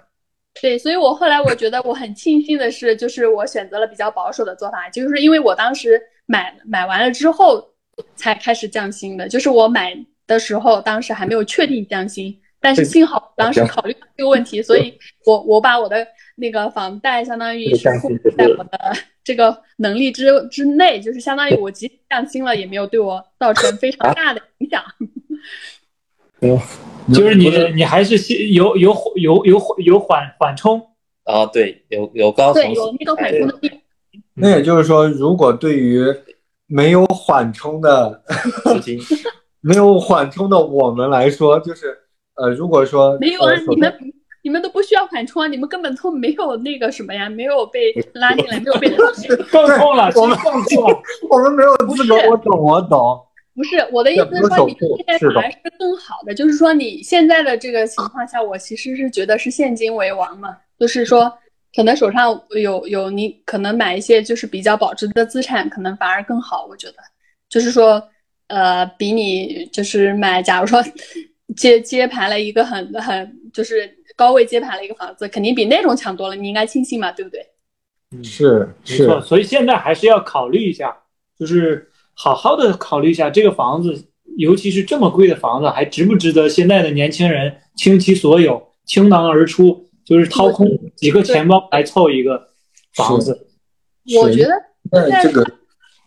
[0.60, 7.66] 对，所以我后来我觉得我很庆幸的是，就是我选择了比较保守的做法，就是因为我当时买买完了之后
[8.14, 16.06] 才开始降薪的，就是我买的时候当时还没有确定降薪，但是幸好当时考虑这个问题，所以我我把我的。
[16.34, 24.82] 那个房贷相当于是控制在我的这个能力之之内，就是相当于我即使降薪了，也没有对我造成非常大的影响。
[26.42, 26.58] 嗯，
[27.14, 28.16] 就是你你还是
[28.48, 30.80] 有有有有有缓缓冲
[31.24, 31.46] 啊？
[31.46, 33.70] 对，有有高对有那个缓冲的地。
[34.34, 36.04] 那也就是说，如果对于
[36.66, 38.22] 没有缓冲的
[38.64, 39.00] 资金，
[39.60, 41.96] 没有缓冲的我们来说，就是
[42.34, 43.94] 呃，如果说没有啊，你们。
[44.44, 48.90] 你们都不需要缓冲，你们根本都没有那个什么呀，没有被拉进来，没有被
[49.52, 52.16] 放痛 了，我们更痛， 我们没有资格。
[52.28, 53.20] 我懂，我懂，
[53.54, 61.32] 不是我的意思是说，你现在反而是更好的，就是说你现在的这个情况下，我其实是觉得是现金为王嘛，就是说
[61.74, 66.66] 可能手上有有你可能买一些就是比较保值的资产，可能反而更好。
[66.66, 66.94] 我觉得
[67.48, 68.02] 就是说，
[68.48, 70.82] 呃，比你就是买，假如说
[71.56, 76.34] 接接盘了一个很很就是高位接盘了一个房子，肯定比那种强多了。
[76.34, 77.46] 你应该庆幸嘛，对不对？
[78.22, 80.96] 是没错，所以现在还是要考虑一下，
[81.38, 84.04] 就是好好的考虑一下这个房子，
[84.36, 92.48] 尤其是这么贵的房子，还值不值得现在的年轻人倾其所有、倾囊而出，就是掏空几个钱包来凑一个
[92.94, 93.46] 房子？
[94.18, 94.52] 我觉得
[95.22, 95.44] 这个。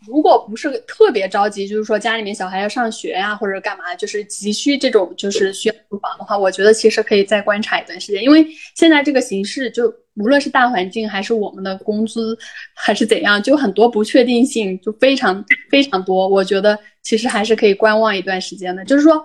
[0.07, 12.37] 如果不是特别着急，就是说家里面小孩要上学呀，或者干嘛，就是急需这种就是需要租房的话，我觉得其实可以再观察一段时间，因为现在这个形势，就无论是大环境还是我们的工资
[12.73, 16.27] 还是怎样，就很多不确定性就非常非常多。
[16.27, 19.21] 我觉得其实还是可以观望一段时间的，就是说，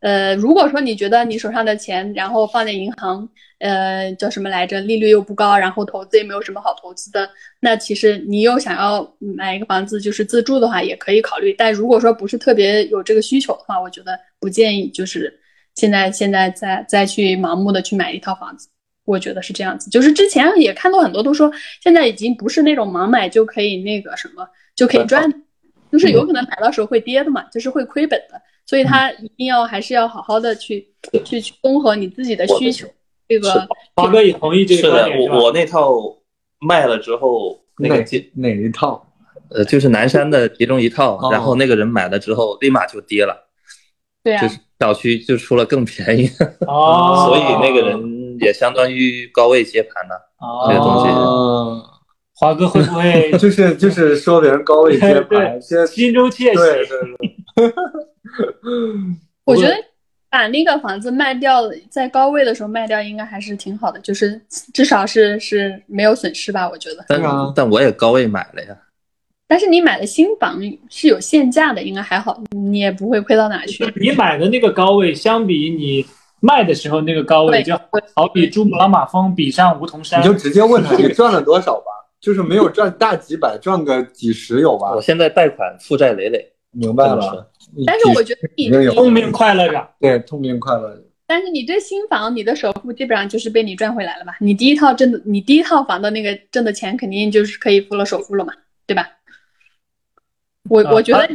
[0.00, 3.28] 呃，如果说你觉得你手上的钱然后放在银行。
[3.60, 4.78] 呃，叫什么来着？
[4.80, 7.30] 利率又不高，然后投资也没有什么好投资的。
[7.60, 11.54] 那其实你又想要买一个房子，就是自住的话，也可以考虑。
[11.56, 15.32] 但如果说不是特别有这个需求的话，我觉得不建议，就是
[15.76, 18.68] 现在现在再再去盲目的去买一套房子。
[19.04, 19.90] 我觉得是这样子。
[19.90, 21.50] 就是之前也看到很多都说，
[21.82, 25.30] 现在已经不是那种盲买就可以那个什么就可以赚，
[25.92, 28.40] 就是有可能买到时候会跌的嘛，就是会亏本的。
[28.66, 30.88] 所以他一定要还是要好好的去
[31.24, 32.88] 去去综合你自己的需求。
[33.28, 35.92] 这个华哥也同意这个观点我我那套
[36.60, 39.06] 卖了之后，那个哪一套？
[39.50, 43.48] 呃，就是南山的其中一套，然后那个人买了之后，立马就跌了。
[44.22, 46.28] 对啊，就是小区就出了更便宜。
[46.66, 50.32] 哦， 所以那个人也相当于高位接盘了。
[50.38, 51.06] 哦，这个东西。
[52.34, 56.56] 华哥会不会 就是就是说别人高位接盘，心中窃喜？
[56.56, 56.98] 对对
[57.56, 57.74] 对。
[59.44, 59.74] 我觉得。
[60.30, 64.40] 把那个房子卖掉，在高位的时候卖掉，应该还是挺好的，就是
[64.72, 67.04] 至少是是没有损失吧，我觉得。
[67.06, 67.22] 但
[67.54, 68.76] 但我也高位买了呀。
[69.46, 73.84] 但是你买的新房是有限价的，应该还好，你也不会亏到哪去。
[73.94, 76.04] 你买的那个高位，相比你
[76.44, 77.74] 卖的时候那个高位，就
[78.14, 80.20] 好比珠穆朗玛峰比上梧桐山。
[80.20, 81.86] 你就直接问他，你赚了多少吧？
[82.20, 84.92] 就是没有赚大几百，赚个几十有吧？
[84.94, 86.52] 我现在贷款负债累累。
[86.70, 87.50] 明白了。
[87.86, 91.02] 但是我觉得你痛并快乐着，对，痛并快乐着。
[91.26, 94.36] 但是你这新房，你的首付基本上就是被你赚回来了吧？
[94.40, 98.52] 你第一套挣的，你第一套房的那个挣的钱，肯定就是可以付了首付了嘛，
[98.86, 99.08] 对吧？
[100.70, 101.28] 我我觉得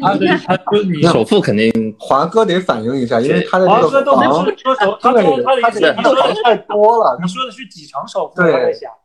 [0.92, 4.46] 你首付肯定华哥得反映一下，因为他的这个房，
[5.00, 7.18] 他对，他的他说的太多了。
[7.22, 8.42] 你说的是几成首付？
[8.42, 8.52] 对，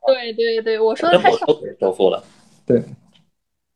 [0.07, 1.47] 对对对，我说的太少
[1.79, 2.23] 首付了，
[2.67, 2.83] 对。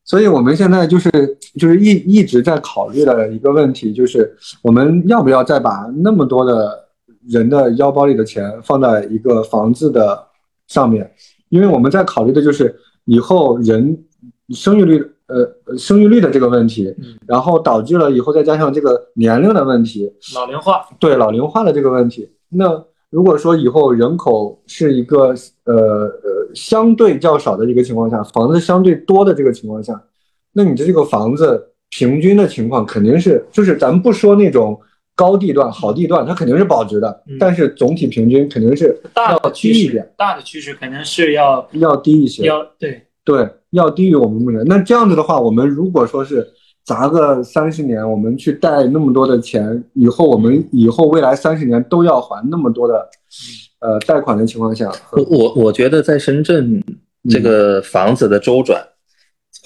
[0.05, 1.11] 所以我们现在就是
[1.59, 6.89] 就是一一直在考虑的一个问题，就是我们要不要再把那么多的
[7.29, 10.27] 人的腰包里的钱放在一个房子的
[10.67, 11.13] 上面？
[11.51, 14.03] 因为我们在考虑的就是以后人
[14.49, 16.95] 生育率呃生育率的这个问题，
[17.27, 22.85] 然后导致了以后再加上这个年龄的问题，老龄化，对老龄化的这个问题，那。
[23.11, 25.29] 如果说以后人口是一个
[25.65, 29.99] 呃呃相对较少的一个情况下，房子相对多的这个情况下，
[30.53, 34.79] 那你的这个房子平均的情况肯定是，就是咱们不说那种
[35.17, 44.65] 高地段、好地段，它肯定是保值的，但是总体平均肯定是要低一点，大的趋势肯定是要要低一些，要对对要低于我们目前。
[44.65, 46.47] 那这样子的话，我们如果说是。
[46.89, 53.07] 砸个三十年，我们去贷那么多的钱，以后我们以后未来三十年都要还那么多的，
[53.81, 56.83] 呃，贷款的情况下，我我我觉得在深圳
[57.29, 58.83] 这个房子的周转，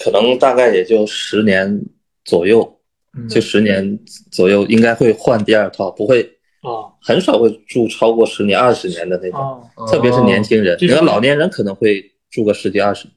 [0.03, 1.81] 可能大概也就十年
[2.25, 2.69] 左右，
[3.29, 3.97] 就十年
[4.29, 6.23] 左右应该会换第二套，不会
[6.59, 13.15] 啊，很少会住超过十年、二十年的那种，特别是年轻人，你看老年人可能会住个十几二十年。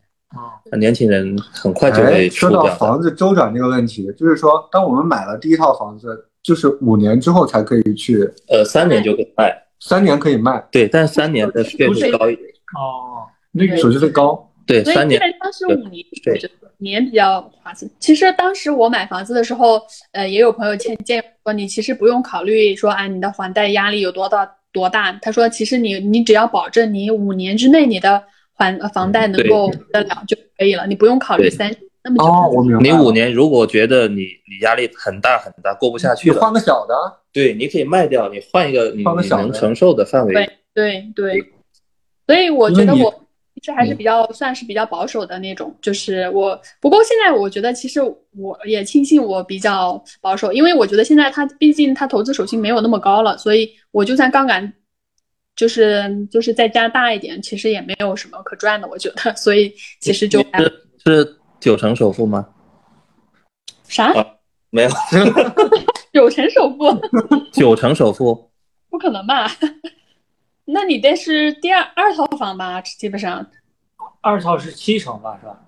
[0.71, 12.49] 那年轻人很快就会说到房子周转这个问题，就是说，当我们买了第一套房子，就是五年之后才可以去，呃，三年就可以卖，三年可以卖，对，但是三年的税会高一点。
[12.77, 15.19] 哦，那个手续费高，对，三年。
[15.41, 16.39] 当时五年，对，
[16.79, 17.91] 年比较划算。
[17.99, 19.81] 其实当时我买房子的时候，
[20.13, 25.13] 呃，也有朋友建建议说，你其实不用考虑说，啊，你的还贷压力有多大多大。
[25.23, 28.23] 他说，其实你你只要保证你五年之内你的。
[28.57, 31.71] 还房贷能够得了就可以了，你不用考虑三
[32.03, 32.25] 那么久。
[32.25, 32.83] 哦，我明白。
[32.83, 36.95] 你五年如果觉得你你压力很大很大，过不下去了，换个小的。
[37.33, 40.33] 对，你可以卖掉，你换一个你你能承受的范围。
[40.33, 41.45] 对对对，
[42.27, 43.13] 所以我觉得我
[43.61, 45.75] 这还是比较算是比较保守的那种。
[45.83, 54.73] 就是我，不过现在我觉得其实我也庆幸我比较保守，因为我觉得现在它毕竟它投资属性没有那么高了，所以我就算杠杆
[55.57, 59.35] 就是就是再加大一点，其实也没有什么可赚的，我觉得。
[59.35, 60.39] 所以其实就
[61.05, 62.47] 是九成首付吗？
[63.89, 64.13] 啥？
[64.71, 64.91] 没有，
[66.13, 66.85] 九成首付？
[67.53, 68.51] 九成首付？
[68.91, 69.51] 不可能吧？
[70.67, 72.81] 那你这是第二二套房吧？
[72.81, 73.47] 基本上，
[74.21, 75.59] 二套是七成吧，是吧？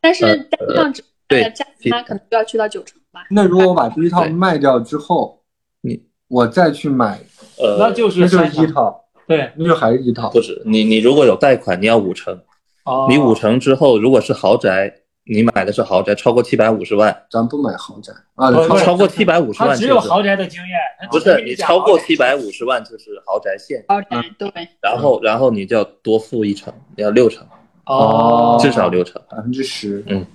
[0.00, 3.24] 但是加上只对加它可能就要去到九成吧。
[3.30, 5.42] 那如果我把第一套卖掉之后，
[5.80, 7.20] 你我再去买，
[7.58, 10.30] 呃，那就是那就是一套，对，那就还是一套。
[10.30, 12.36] 不是你你如果有贷款，你要五成，
[12.84, 14.92] 哦，你五成之后，如果是豪宅，
[15.24, 18.12] 你买的是豪宅，超过七百五十万，咱不买豪宅。
[18.34, 27.46] 啊，超过七百五十万就是只有豪宅的经验，不是你超过七百五十万就是豪宅线，高宅对，然后然后你就要多付一成，你要六成，
[27.86, 29.22] 哦，至少六成。
[29.30, 30.26] 百分之十，嗯。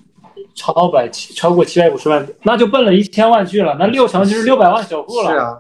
[0.56, 5.32] 超百七超过七百五十万，那就奔了一千万去了，那六成就是六百万首付了。
[5.32, 5.60] 是啊，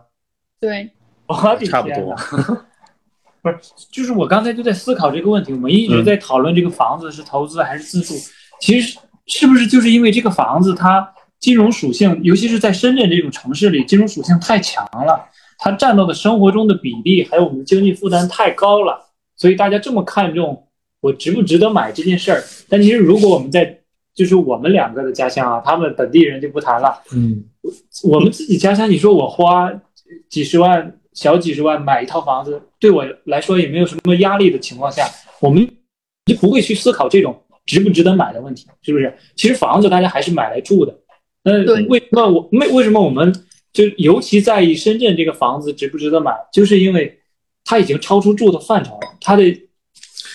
[0.59, 0.87] 对，
[1.25, 2.15] 我的差不多。
[3.43, 3.57] 不是，
[3.91, 8.15] 就是我刚才就在思考这个问题，我们一直在讨论这个房子是投资还是自住，
[8.61, 11.07] 其实是不是就是因为这个房子它
[11.39, 15.27] 金融属性，尤其是在深圳这种城市里，金融属性太强了，
[15.57, 18.97] 它占到的生活中的比例，还有我们经济负担太高了，
[19.35, 20.65] 所以大家这么看重
[21.01, 22.41] 我值不值得买这件事儿。
[22.69, 23.77] 但其实如果我们在
[24.15, 27.43] 就是我们两个的家乡啊，他们本地人就不谈了，嗯，
[28.03, 29.69] 我们自己家乡，你说我花
[30.29, 35.07] 几十万、小几十万买一套房子，对我来说也没有什么压力的情况下，
[35.39, 35.67] 我们
[36.25, 39.13] 就不会去思考这种值不值得买的问题，是不是？
[39.35, 40.99] 其实房子大家还是买来住的。
[41.43, 43.33] 那对为什么我为为什么我们
[43.73, 46.31] 就尤其在意深圳这个房子值不值得买？
[46.53, 47.19] 就是因为
[47.65, 49.43] 它已经超出住的范畴了，它的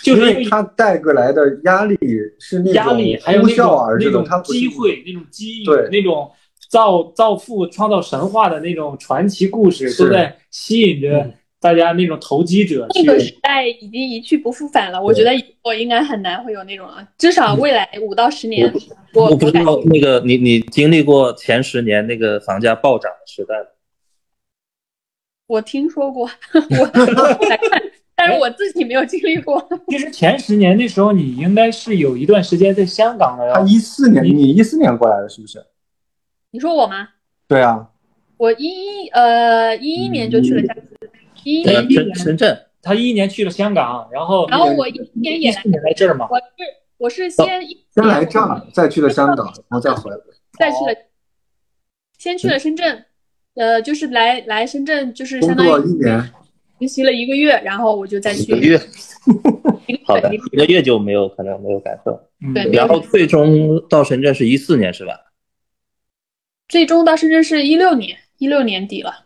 [0.03, 1.97] 就是因为它带过来的压力
[2.39, 6.31] 是那种压力，还有那种那种机会、那种机遇、对那种
[6.69, 13.35] 造造富、创造神话的那种传奇故事，是都在吸引着嗯大家那种投机者那个时。
[13.43, 15.03] 代已经一去不复返了。
[15.03, 15.33] 我觉得
[15.65, 18.73] 我应该很难会有那种了，至少未来五到十年，
[19.13, 23.67] 我我不知道那个你你经历过前十年那个房价暴涨的时代吗？
[25.49, 27.83] 我听说过，我来看，
[28.15, 29.67] 但是我自己没有经历过。
[29.89, 35.59] 其实前十年那时候，你应该是有一段时间在香港的他一四年，你一四年过来的是不是？
[36.51, 37.09] 你说我吗？
[37.47, 37.89] 对啊，
[38.39, 41.11] 我一一呃一一年就去了香港，
[41.45, 46.27] 一一呃年，深深圳他一一年去了香港，然后然后我一一年也来，这儿嘛？
[46.31, 46.45] 我是
[46.97, 47.61] 我是先
[47.95, 50.17] 先来这儿，再去了香港，然后再回来。
[50.59, 50.95] 再去了，
[52.19, 53.05] 先去了深圳，
[53.55, 56.21] 呃，就是来来深圳，就是相当于作一年，
[56.81, 58.81] 实习了一个月，然后我就再去一个月，
[59.87, 62.13] 一个好的，月一个月就没有可能没有感受。
[62.41, 65.13] 嗯对然后最终到深圳是一四年是吧？
[66.69, 69.25] 最终到深圳是一六年，一六年底了。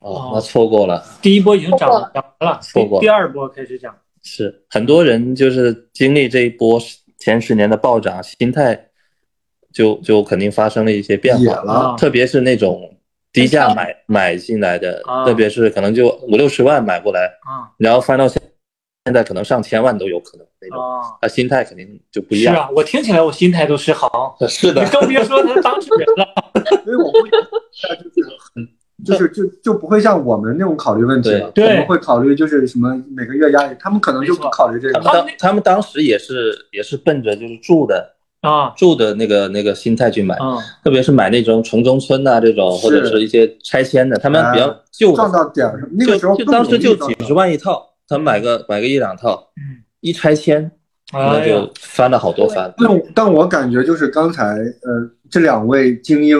[0.00, 1.02] 哦，那错过了。
[1.22, 2.98] 第一波已经涨了涨完了，错过。
[2.98, 3.96] 了第第二波开始涨。
[4.22, 6.80] 是很多人就是经历这一波
[7.18, 8.88] 前十年的暴涨，心态
[9.72, 12.94] 就就肯定发生了一些变化，了，啊特别是那种
[13.32, 15.24] 低价买买进来的，啊。
[15.24, 17.68] 特别是可能就五六十万买过来，啊。
[17.78, 18.40] 然后翻到现
[19.04, 21.02] 现在可能上千万都有可能那种，啊！
[21.20, 22.54] 他心态肯定就不一样。
[22.54, 24.10] 是啊，我听起来我心态都失衡，
[24.48, 26.26] 是的你更别说他当事人了。
[26.84, 28.68] 所以我会就是很
[29.04, 35.12] 就是就就不会像我们那种考虑问题了，我们会考虑就是什么每个月压力，他们可能就不考虑这个他们。
[35.12, 50.70] 当他们当时也是也是奔着就是住的啊，住的那个那个心态去买，嗯，特别是买那种城中村呐、这种，或者是一些拆迁的，他们比较旧的撞到点儿上，那个时候就就当时就几十万，万一套，他们买个买个一两套，嗯，一拆迁
[51.12, 52.72] 那就，翻了好多番。
[52.76, 56.38] 但我但我感觉就是刚才呃这两位精英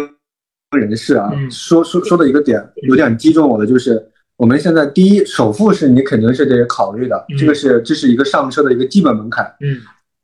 [0.77, 9.47] 人士啊，嗯说说说的一个点有点击中我的，就是我们现在第一首付是你肯定是得考虑的，嗯这个是这是一个上车的一个基本门槛。
[9.61, 9.79] 嗯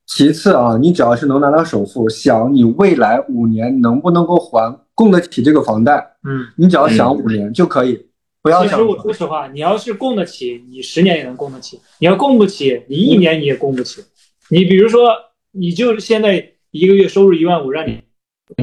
[0.06, 6.44] 其次啊，你只要是能拿到首付，想你未来五年能不能够还供得起这个房贷，嗯。
[6.56, 8.09] 你只要想五年就可以，
[8.42, 14.02] 不要想其实我说实话，你要是供得起，你十年也能供得起；你要供不起，你一年你也供不起。
[14.48, 15.10] 你比如说，
[15.52, 18.02] 你就现在一个月收入一万五，让你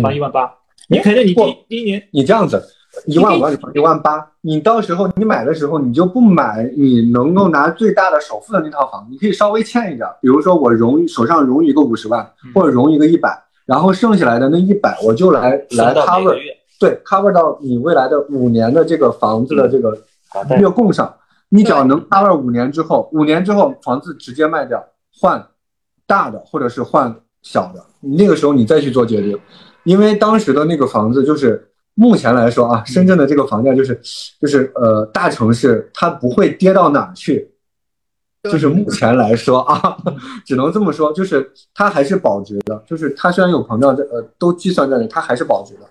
[0.01, 0.51] 还一万八，
[0.89, 2.61] 你肯定你第第一年你这样子，
[3.05, 13.29] 一万五让你还一万八，你到时候你买的时候你就不买你能够拿最大的首付的那套房，你可以稍微欠一点，比如说我融手上融一个五十万嗯，或者融一个一百，
[13.65, 19.97] 然后剩下来的那一百我就来来算到每个 cover，月对 cover 到你未来的五年的这个房子的这个
[20.59, 21.13] 月供上，
[21.49, 24.83] 你只要能 cover 五年之后，五年之后房子直接卖掉
[25.19, 25.47] 换
[26.05, 29.39] 大的，或者是换小的，那个时候你再去做决定，
[29.83, 33.99] 因为当时的那个房子就是目前来说啊，深圳的这个房价就是
[34.39, 37.49] 就是呃大城市它不会跌到哪去，
[38.43, 39.97] 就是目前来说啊，
[40.45, 45.81] 只能这么说，就是它还是保值的，就是它虽然有膨胀在呃都计算在内，它还是保值的，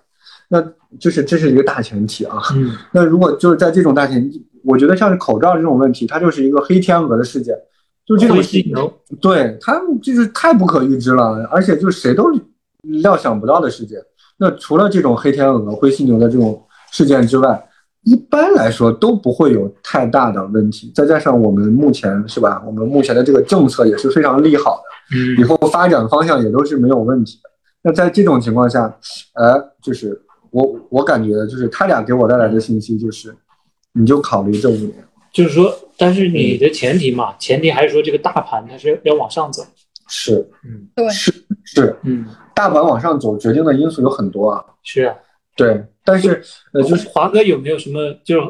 [0.49, 0.62] 那
[0.99, 2.40] 就是这是一个大前提啊。
[2.55, 7.55] 嗯， 那如果就是在这种大前提，我觉得像是口罩这种问题，它就是一个黑天鹅的事件。
[8.07, 12.30] 就这种犀牛，对他就是太不可预知了，而且就谁都
[13.03, 13.99] 料想不到的事件。
[14.38, 17.68] 那除了这种黑天鹅、灰犀牛的这种事件之外，
[18.05, 20.92] 一般来说都不会有太大的问题。
[20.94, 24.76] 再加上我们目前是吧，我们目前的这个政策也是非常利好
[25.11, 27.51] 的，嗯以后发展方向也都是没有问题的。
[27.82, 28.84] 那在这种情况下，
[29.34, 30.16] 呃，就是
[30.57, 33.36] 我我感觉就是他俩给我带来的信息就是，
[33.92, 34.94] 你就考虑这五年。
[35.30, 39.62] 就是说，但是你的前提嘛，前提还是说这个大盘它是要往上走。
[40.09, 41.30] 是，嗯对是
[41.62, 44.64] 是，嗯，大盘往上走决定的因素有很多啊。
[44.82, 45.14] 是啊。
[45.54, 46.42] 对，但是
[46.72, 48.46] 呃，就是华哥有没有什么就是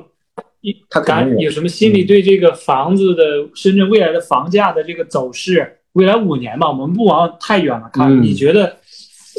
[0.61, 0.73] 一
[1.05, 3.23] 感有什么心里对这个房子的
[3.55, 8.77] 深圳未来的房价的这个走势，未来五年吧，我们不往太远了看，嗯你觉得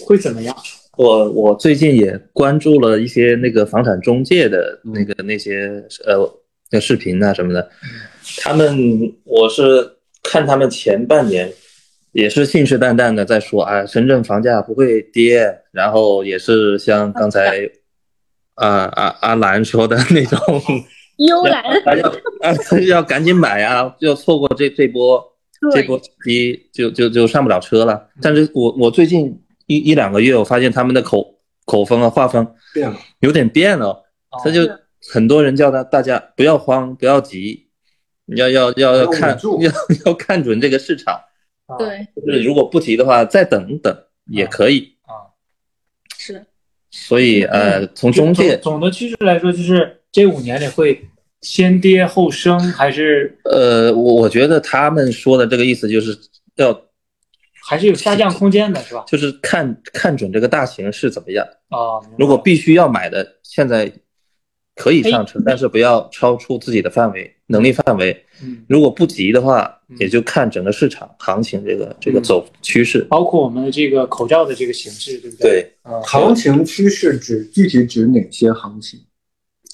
[0.06, 0.54] 会怎么样？
[0.98, 6.30] 我我最近也关注了一些那个房产中介的那个那些呃
[6.72, 7.70] 那视频啊什么的，
[8.42, 8.76] 他们
[9.24, 9.88] 我是
[10.24, 11.50] 看他们前半年
[12.14, 17.70] 也是信誓旦旦的在说啊，深圳房价不会跌，然后也是像刚才
[18.56, 20.40] 啊啊阿兰说的那种，
[21.18, 21.64] 幽兰，
[22.00, 22.10] 要
[22.42, 22.56] 啊
[22.88, 25.24] 要赶紧买啊，要错过这这波
[25.72, 28.10] 这波低就就就上不了车了。
[28.20, 32.98] 但是我我最近一一两个月，我发现他们的口口风啊画风变了。
[33.20, 34.04] 有点变了，
[34.44, 34.62] 他就
[35.12, 37.68] 很多人叫他大家不要慌，不要急，
[38.36, 39.72] 要要要要要看 要
[40.06, 41.14] 要看准这个市场，
[41.68, 43.96] 啊，对，就是如果不急的话，再等等
[44.26, 45.32] 也可以啊。
[46.18, 46.46] 是
[46.90, 51.06] 所以呃，从中介总总的趋势来说，就是这五年里会
[51.42, 56.18] 先跌后升，还是呃，我我觉得他们说的这个意思就是
[56.56, 56.74] 要
[57.68, 59.04] 还是有下降空间的，是吧？
[59.08, 61.46] 就是看看准这个大形势怎么样。
[61.70, 63.92] 啊，如果必须要买的，现在
[64.76, 68.26] 可以上车，但是不要超出自己的范围能力范围。
[68.42, 73.02] 嗯，如果不急的话嗯，也就看整个市场行情这个这个走趋势。
[73.10, 75.50] 包括我们的这个口罩的这个形式，对不对？
[75.50, 79.00] 对，啊，行情趋势指具体指哪些行情？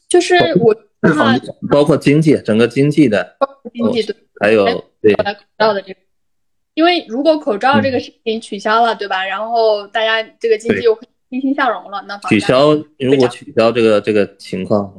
[0.09, 0.75] 就是我。
[1.69, 3.35] 包括经济，整个经济的，
[3.73, 4.63] 经济对还有
[5.01, 5.23] 对口
[5.57, 5.99] 罩的这个，
[6.75, 9.23] 因为如果口罩这个事情取消了，对吧？
[9.25, 10.97] 然后大家这个经济又
[11.29, 14.91] 欣欣向荣了，那取消，如果取消这个这个情况，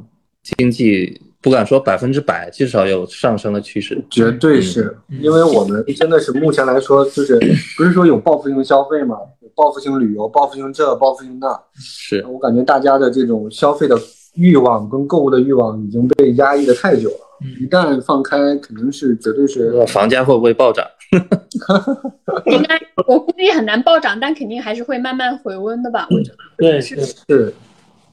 [0.57, 4.03] 经济不敢说百分之百，至少有上升的趋势。
[4.09, 7.37] 绝对是嗯因为我们真的是目前来说，就是
[7.77, 13.97] 不是说有报复性消费嘛，有报复性旅游、报复性这、报复性那，是，我感觉大家的这种消费的
[14.33, 17.24] 欲望跟购物的欲望已经被压抑的太久了。
[17.41, 20.85] 嗯一旦放开，肯定是绝对是房价会不会暴涨？
[22.47, 26.07] 应该我估计很难暴涨，但肯定还是会慢慢回温的吧？
[26.09, 26.95] 我觉得对是，
[27.27, 27.53] 是。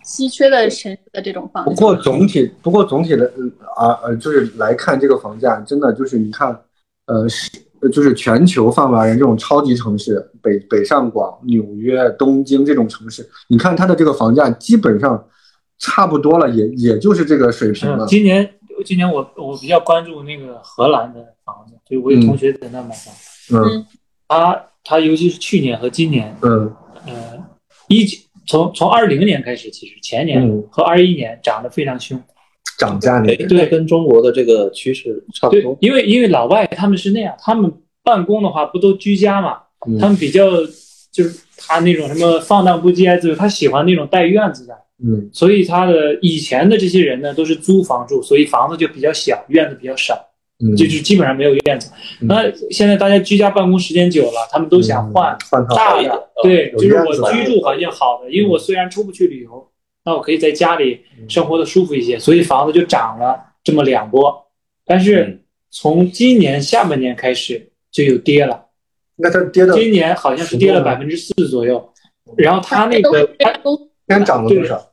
[0.04, 6.48] 稀缺的城市的这种房子，不过总体，不过总体的呃啊呃，就是来看这个房价，真的就是你看，
[7.06, 7.48] 呃是
[7.80, 15.24] 呃就是全球范围而言，这种超级城市，北北上广、纽约、东京这种城市，你看它的这个房价基本上
[15.78, 18.06] 差不多了，也也就是这个水平了嗯，。
[18.08, 18.50] 今年
[18.82, 23.14] 今年我我比较关注那个荷兰的房子，就我有同学在那买房，
[23.54, 23.86] 嗯。
[24.28, 26.74] 他他尤其是去年和今年，嗯。
[27.06, 27.44] 呃，
[27.88, 30.66] 一九从从二零年开始，其实前年嗯。
[30.70, 32.20] 和二一年涨得非常凶。
[32.78, 35.76] 涨价那个，对，跟中国的这个趋势差不多，。
[35.80, 37.70] 因为因为老外他们是那样，他们
[38.02, 39.98] 办公的话不都居家嘛，嗯。
[39.98, 40.50] 他们比较
[41.12, 44.74] 就是他那种什么放荡不羁啊，就是他喜欢那种带院子的，
[45.04, 45.28] 嗯。
[45.32, 50.14] 所以他的以前的这些人呢都是租房住，所以房子就比较小，院子比较少，
[50.64, 51.90] 嗯，就是基本上没有院子。
[52.20, 52.28] 嗯。
[52.28, 55.36] 那现在大家居家办公时间久了，他们都想换
[55.74, 59.68] 大的一点，对，就是我居住环境好的，因为我虽然出不去旅游，
[60.04, 61.28] 那我可以在家里嗯。
[61.28, 64.46] 生活的舒服一些，所以房子就涨了这么两波。
[64.84, 65.38] 但是嗯。
[65.74, 68.66] 从今年下半年开始就有跌了，
[69.16, 71.90] 那它跌的今年好像是跌了百分之四左右，
[72.36, 74.91] 然后它那个它都先涨了多少？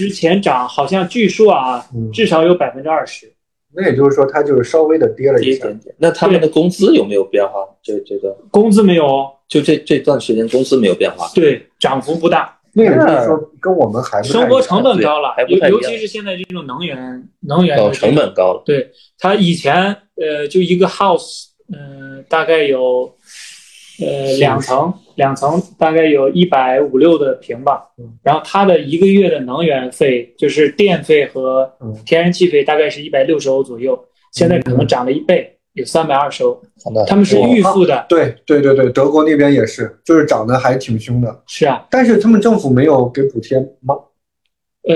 [0.00, 3.30] 之前涨好像据说啊嗯，至少有百分之二十。
[3.74, 5.78] 那也就是说，它就是稍微的跌了一点。
[5.78, 5.94] 点。
[5.98, 7.60] 那他们的工资有没有变化？
[7.82, 11.30] 这这个工资没有哦，就这这段时间工资没有变化。
[11.34, 18.62] 对，涨幅不大，那也就是说，跟我们还生活成本高了还，尤尤其是现在这种能源能源成本高了。
[18.64, 19.74] 对，它以前
[20.16, 23.14] 呃就一个 house，嗯、大概有
[24.00, 27.82] 呃，两层，两层大概有一百五六的平吧。
[28.22, 31.70] 然后它的一个月的能源费，就是电费和
[32.06, 33.98] 天然气费，大概是一百六十欧左右。
[34.32, 36.60] 现在可能涨了一倍，有三百二十欧。
[37.06, 38.06] 他们是预付的。
[38.08, 41.42] 对对对对，德国那边也是，就是涨得还挺凶的。
[41.46, 43.94] 是啊，但是他们政府没有给补贴吗？
[44.84, 44.94] 呃，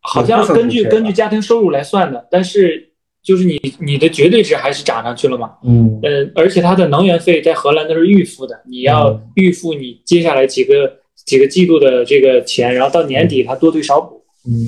[0.00, 2.87] 好像根据根据家庭收入来算的，但是。
[3.28, 5.50] 就是你你的绝对值还是涨上去了嘛？
[5.62, 10.90] 嗯，呃，而且它的能源费在荷兰都是预付的，你要预付你接下来几个
[11.26, 14.24] 几个季度的这个钱，然后到年底它多退少补。
[14.46, 14.64] 嗯，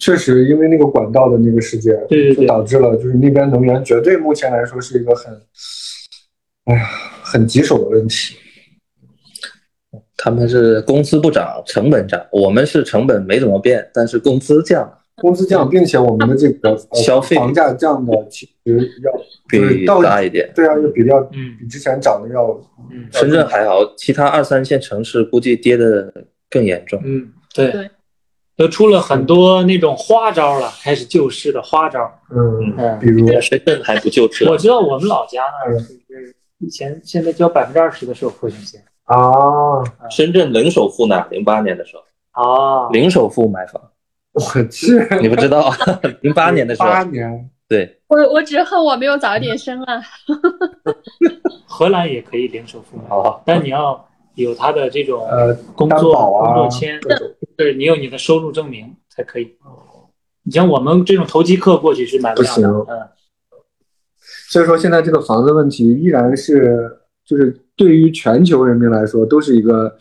[0.00, 5.32] 确实，因为那个管道的那个事件，对对对，导致了就是那边能源绝对目前来说是一个很，
[6.64, 6.88] 哎呀，
[7.22, 8.34] 很棘手的问题。
[10.16, 14.92] 他们是工资不涨，成本涨，我们是成本没怎么变，但是工资降。
[15.20, 19.12] 工资降，并且我们的这个消费房价降的其实要
[19.48, 22.60] 比大一点，对啊，要比要比之前涨的要。
[23.12, 26.10] 深圳还好，其他二三线城市估计跌的
[26.48, 26.98] 更严重。
[27.04, 27.90] 嗯，对，
[28.56, 32.10] 都出了很多那种花招了，开始救市的花招。
[32.30, 34.48] 嗯，比如深圳还不救市。
[34.48, 35.92] 我知道我们老家那儿是
[36.58, 39.84] 以前现在交百分之二十的首付险啊。
[40.08, 41.26] 深圳零首付呢？
[41.30, 42.02] 零八年的时候
[42.42, 43.82] 啊，零首付买房。
[44.38, 44.86] 我去，
[45.20, 45.72] 你不知道，
[46.22, 50.00] 零八年的时候，八年，对，我我只恨我没有早一点生啊。
[51.66, 56.98] 荷兰也可以零首付买，但你要有他的这种呃工作工作签，
[57.56, 59.56] 对，你有你的收入证明才可以。
[60.44, 63.08] 你像我们这种投机客过去是买不了的，嗯。
[64.50, 69.96] 所以说现在这个房子问题依然是，就是对于全球人民来说都是一个。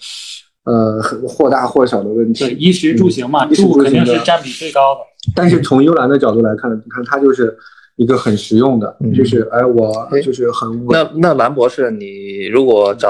[0.68, 5.01] 呃，或大或小的问题，衣食住行嘛，住肯定是占比最高的。
[5.34, 7.57] 但是从幽兰的角度来看，你看它就是
[7.95, 13.09] 一个很实用的，就是哎，我就是很那那蓝博士，你如果找，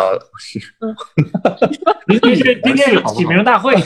[2.08, 3.74] 您是今天有起名大会？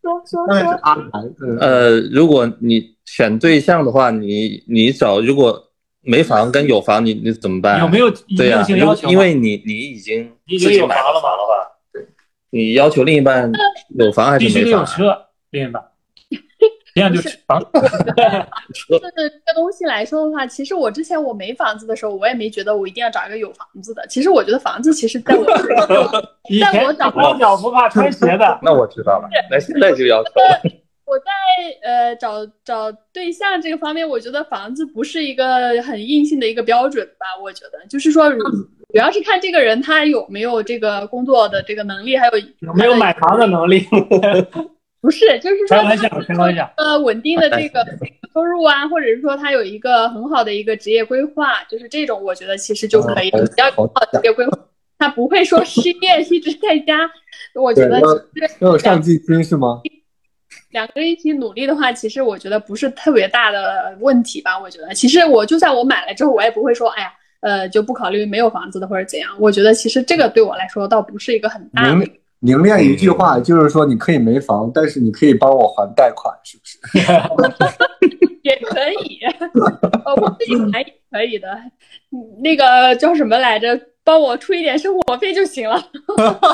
[0.00, 0.78] 说说说，
[1.58, 5.60] 呃，如果你选对象的话，你你找如果。
[6.04, 7.80] 没房跟有房，你你怎么办？
[7.80, 9.08] 有没有一定性要求？
[9.08, 11.28] 因为你你已经已经有房了嘛？
[11.92, 12.06] 对，
[12.50, 13.50] 你要求另一半
[13.98, 14.62] 有房还是没房？
[14.62, 15.82] 必须有车，另一半
[16.94, 17.60] 这样就房。
[18.72, 24.06] 车这个东西来说的话，其实我之前我没房子的时候，我也没觉得我一定要找一个有房子的。
[24.08, 25.44] 其实我觉得房子，其实在我
[26.72, 28.58] 在我找光脚不怕穿鞋的。
[28.62, 30.30] 那我知道了，那现在就要求。
[31.06, 31.24] 我在
[31.82, 37.26] 呃找找对象这个方面，我觉得房子不是一个很硬性的一个标准吧。
[37.42, 38.38] 我觉得就是说，主
[38.94, 43.86] 要是看这个人他有没有这个工作的这个能力，还有有没有买房的能力。
[45.00, 46.72] 不是，就是说开玩笑，开玩笑。
[46.78, 47.84] 呃，稳定的这个
[48.32, 53.30] 收入啊，或者是说他有一个很好的一个职业规划，就是这种，我觉得其实就可以。
[53.30, 54.58] 比较好的职业规划，
[54.98, 56.98] 他不会说失业一直在家。
[57.54, 58.00] 我觉得
[58.60, 59.82] 要有上进心是吗？
[60.74, 64.58] 两个人一起努力的话，其实我觉得不是特别大的问题吧。
[64.58, 67.12] 我觉得，其实我就算我买了之后，我也不会说，哎呀，
[67.42, 69.30] 呃，就不考虑没有房子的或者怎样。
[69.38, 72.04] 我觉得其实这个对我来说倒不是一个很大的。
[72.40, 76.78] 凝练一句话，就是说你可以没房，但是你可以帮我还贷款，是不是？
[78.42, 79.20] 也可以，
[80.20, 81.56] 我自己还也可以的。
[82.42, 83.80] 那个叫什么来着？
[84.02, 85.80] 帮我出一点生活费就行了。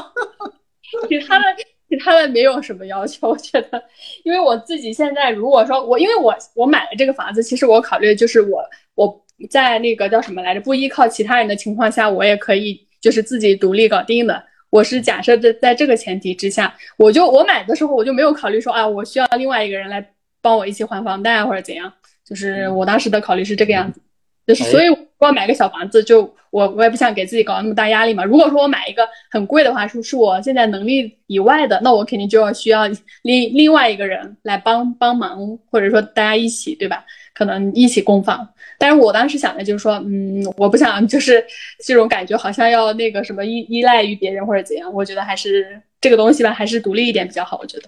[1.09, 1.45] 其他的。
[1.91, 3.83] 其他的没有什么要求，我觉得，
[4.25, 8.65] 因为我自己现在如果说我，因为我我买了这个房子，其实我考虑就是我
[8.95, 14.43] 我在那个叫什么来着，不依靠其他人的情况下，我也可以就是自己独立搞定的。
[14.71, 20.07] 我是假设在在这个前提之下，我就我买的时候我就没有考虑说啊，我需要另外一个人来
[20.41, 21.93] 帮我一起还房贷或者怎样，
[22.25, 24.01] 就是我当时的考虑是这个样子。
[24.47, 24.89] 就是所以，
[25.19, 28.25] 我买个小房子，就我我也不想给自己搞那么大压力嘛。
[28.25, 32.87] 如果说我买一个很贵的话，是是我现在能力以外的，那我肯定就要需要
[33.23, 37.05] 另另外一个人来帮帮忙，或者说大家一起，对吧？
[37.33, 38.47] 可能一起供房。
[38.77, 41.45] 但是我当时想的就是说，嗯，我不想就是
[41.85, 44.93] 这种感觉，好像要那个什么依依赖于别人或者怎样。
[44.93, 47.59] 我觉得还是这个东西吧，还是独立一点比较好。
[47.61, 47.85] 我觉得，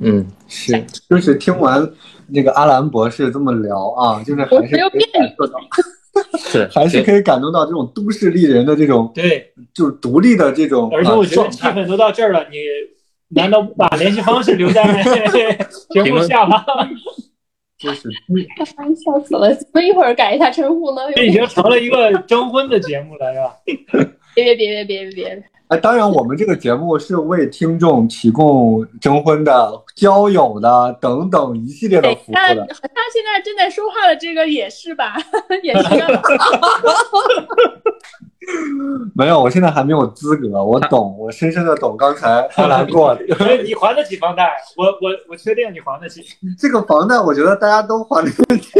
[0.00, 1.90] 嗯，是，就是听完
[2.28, 4.76] 那个阿兰博士这么聊啊，就是还是
[5.12, 5.58] 感受到。
[6.38, 10.90] 是， 还是可以感动到这种都市丽人的这种，对，就是独立的这种。
[10.92, 12.58] 而且我觉得气氛都到这儿了，你
[13.28, 14.84] 难道不把联系方式留在
[15.90, 16.64] 节目下吗？
[17.76, 18.02] 真是，
[19.04, 19.52] 笑死了！
[19.52, 21.02] 怎么一会儿改一下称呼呢？
[21.14, 23.56] 这已经成了一个征婚的节目了，是吧？
[24.34, 25.44] 别别别别别别！
[25.68, 32.38] 哎，当然，我们这个节目是为听众提供征婚的、交友的等等一系列的服务的。
[32.38, 32.54] 他
[33.12, 35.14] 现在正在说话的这个也是吧？
[35.64, 35.88] 也是。
[39.14, 40.62] 没有，我现在还没有资格。
[40.62, 43.18] 我懂，我深深的懂刚才他难过。
[43.64, 46.22] 你还得起房贷，我我我确定你还得起。
[46.60, 48.70] 这个房贷，我觉得大家都还得起。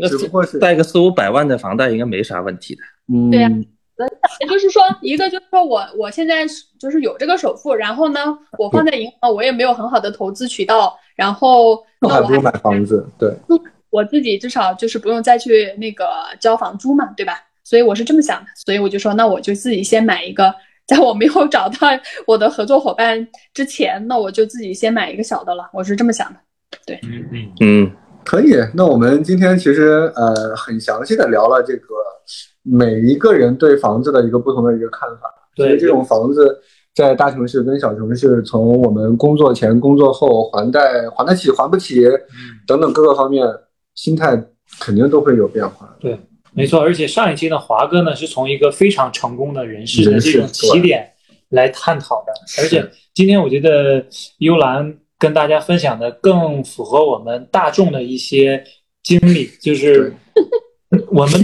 [0.00, 2.82] 那只不过是贷个四五百万的房贷应该没啥问题的。
[3.12, 3.66] 嗯，对呀也
[4.48, 6.44] 就是说，一个就是说我我现在
[6.78, 13.06] 就是有这个首付，然后呢，我放在银行，我也没有很好的投资渠道，然后那我还不如买房子。
[13.18, 13.32] 对，
[13.90, 16.06] 我自己至少就是不用再去那个
[16.40, 17.40] 交房租嘛，对吧？
[17.62, 20.52] 所以我是这么想的，所以我就说，那我就自己先买一个，
[20.86, 21.88] 在我没有找到
[22.26, 26.40] 我的合作伙伴之前，那我就自己先买一个小的了，我是这么想的。
[26.84, 27.92] 对，嗯嗯嗯，
[28.24, 28.56] 可以。
[28.74, 31.86] 那我们今天其实呃很详细的聊了这个
[32.64, 35.30] 每一个人对房子的一个不同的一个看法。
[35.54, 36.60] 对因为这种房子
[36.96, 42.02] 在大城市跟小城市，从我们工作前、工作后还贷还得起、还不起
[42.66, 43.46] 等等各个方面，
[43.94, 44.36] 心态
[44.80, 45.96] 肯定都会有变化。
[46.00, 46.18] 对，
[46.52, 46.80] 没错。
[46.80, 51.08] 而且上一期呢，华哥呢是从一个非常成功的人士的这种起点
[51.50, 52.84] 来探讨的，而且
[53.14, 54.04] 今天我觉得
[54.38, 58.64] 幽兰跟大家分享的更符合我们大众的一些
[59.04, 60.12] 经历，就是
[61.12, 61.40] 我们。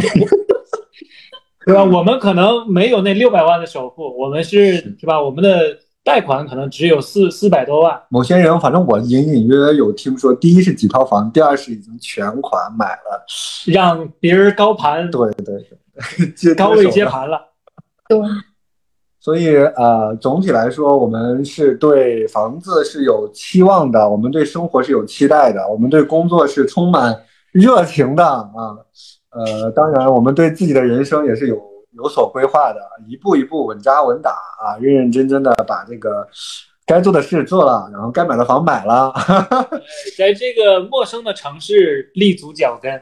[1.71, 1.85] 对吧？
[1.99, 5.21] 我们可能没有那六百万的首付，我们是是吧？
[5.21, 8.01] 我们的贷款可能只有四四百多万。
[8.09, 13.25] 某些人，反正我隐隐约约有听说，第一是几套房，第二是已经全款买了，
[13.67, 15.55] 让别人高盘，对对
[16.19, 17.41] 对， 接高位接盘了。
[18.09, 18.19] 对，
[19.21, 27.17] 所以呃，总体来说，我们是对房子是有期望的，我们对生活是有期待的，我们对工作是充满
[27.53, 28.51] 热情的啊。
[29.33, 31.57] 呃，当然，我们对自己的人生也是有
[31.93, 36.27] 有所规划的，一步一步稳扎稳打啊，认认真真的把这个
[36.85, 39.13] 该做的事做了，然后该买的房买了。
[40.19, 42.93] 在这个陌生的城市立足脚跟。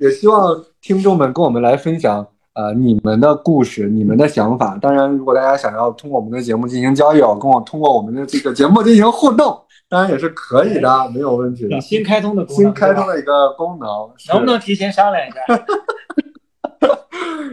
[0.00, 4.78] 也希望听众们跟我们来分享呃你们的故事、你们的想法。
[4.80, 11.80] 当然，如果大家想要通过我们的节目进行交友，跟我通过我们的这个节目进行互动，当然也是可以的，没有问题的。
[11.80, 13.88] 新开通的功能，新开通的一个功能，
[14.28, 15.40] 能不能提前商量一下？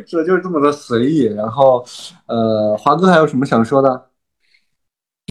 [0.08, 1.26] 是的，就是这么的随意。
[1.26, 1.86] 然后，
[2.26, 4.08] 呃，华哥还有什么想说的？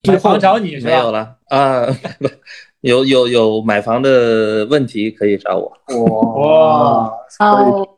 [0.09, 0.91] 买房找你是吧？
[0.91, 1.87] 没有了啊，
[2.81, 5.71] 有有有买房的问题可以找我，
[6.41, 7.89] 哇，可以，哦，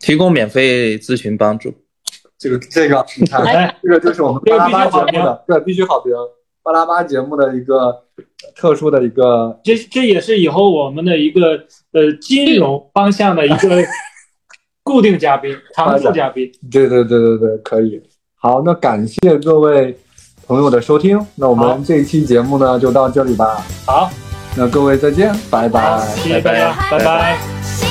[0.00, 1.72] 提供免费咨询帮助。
[2.36, 6.12] 这个这个，你看，哎，这个就是我们巴拉巴节目的，对，必须好评。
[6.66, 7.94] 巴拉巴节目的一个
[8.56, 11.52] 特殊的一个，这这也是以后我们的一个
[11.92, 13.84] 呃金融方向的一个
[14.82, 16.50] 固定嘉宾、常驻嘉宾。
[16.68, 18.02] 对对对对对，可以。
[18.34, 19.96] 好，那感谢各位
[20.44, 23.64] 朋友的收听，那我们这一期节目呢就到这里吧。
[23.86, 24.10] 好，
[24.56, 26.00] 那各位再见，拜拜。
[26.16, 27.38] 谢谢大家，拜拜。
[27.62, 27.85] 新山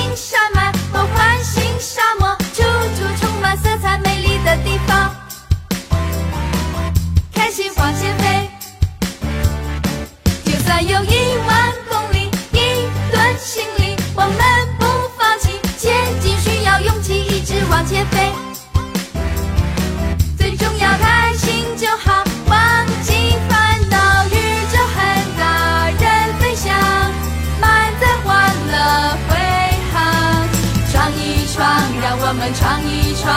[32.54, 33.34] 闯一闯，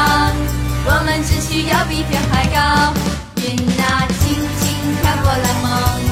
[0.85, 2.93] 我们只需要比天还高，
[3.37, 4.69] 云啊轻轻
[5.01, 6.08] 飘过来梦。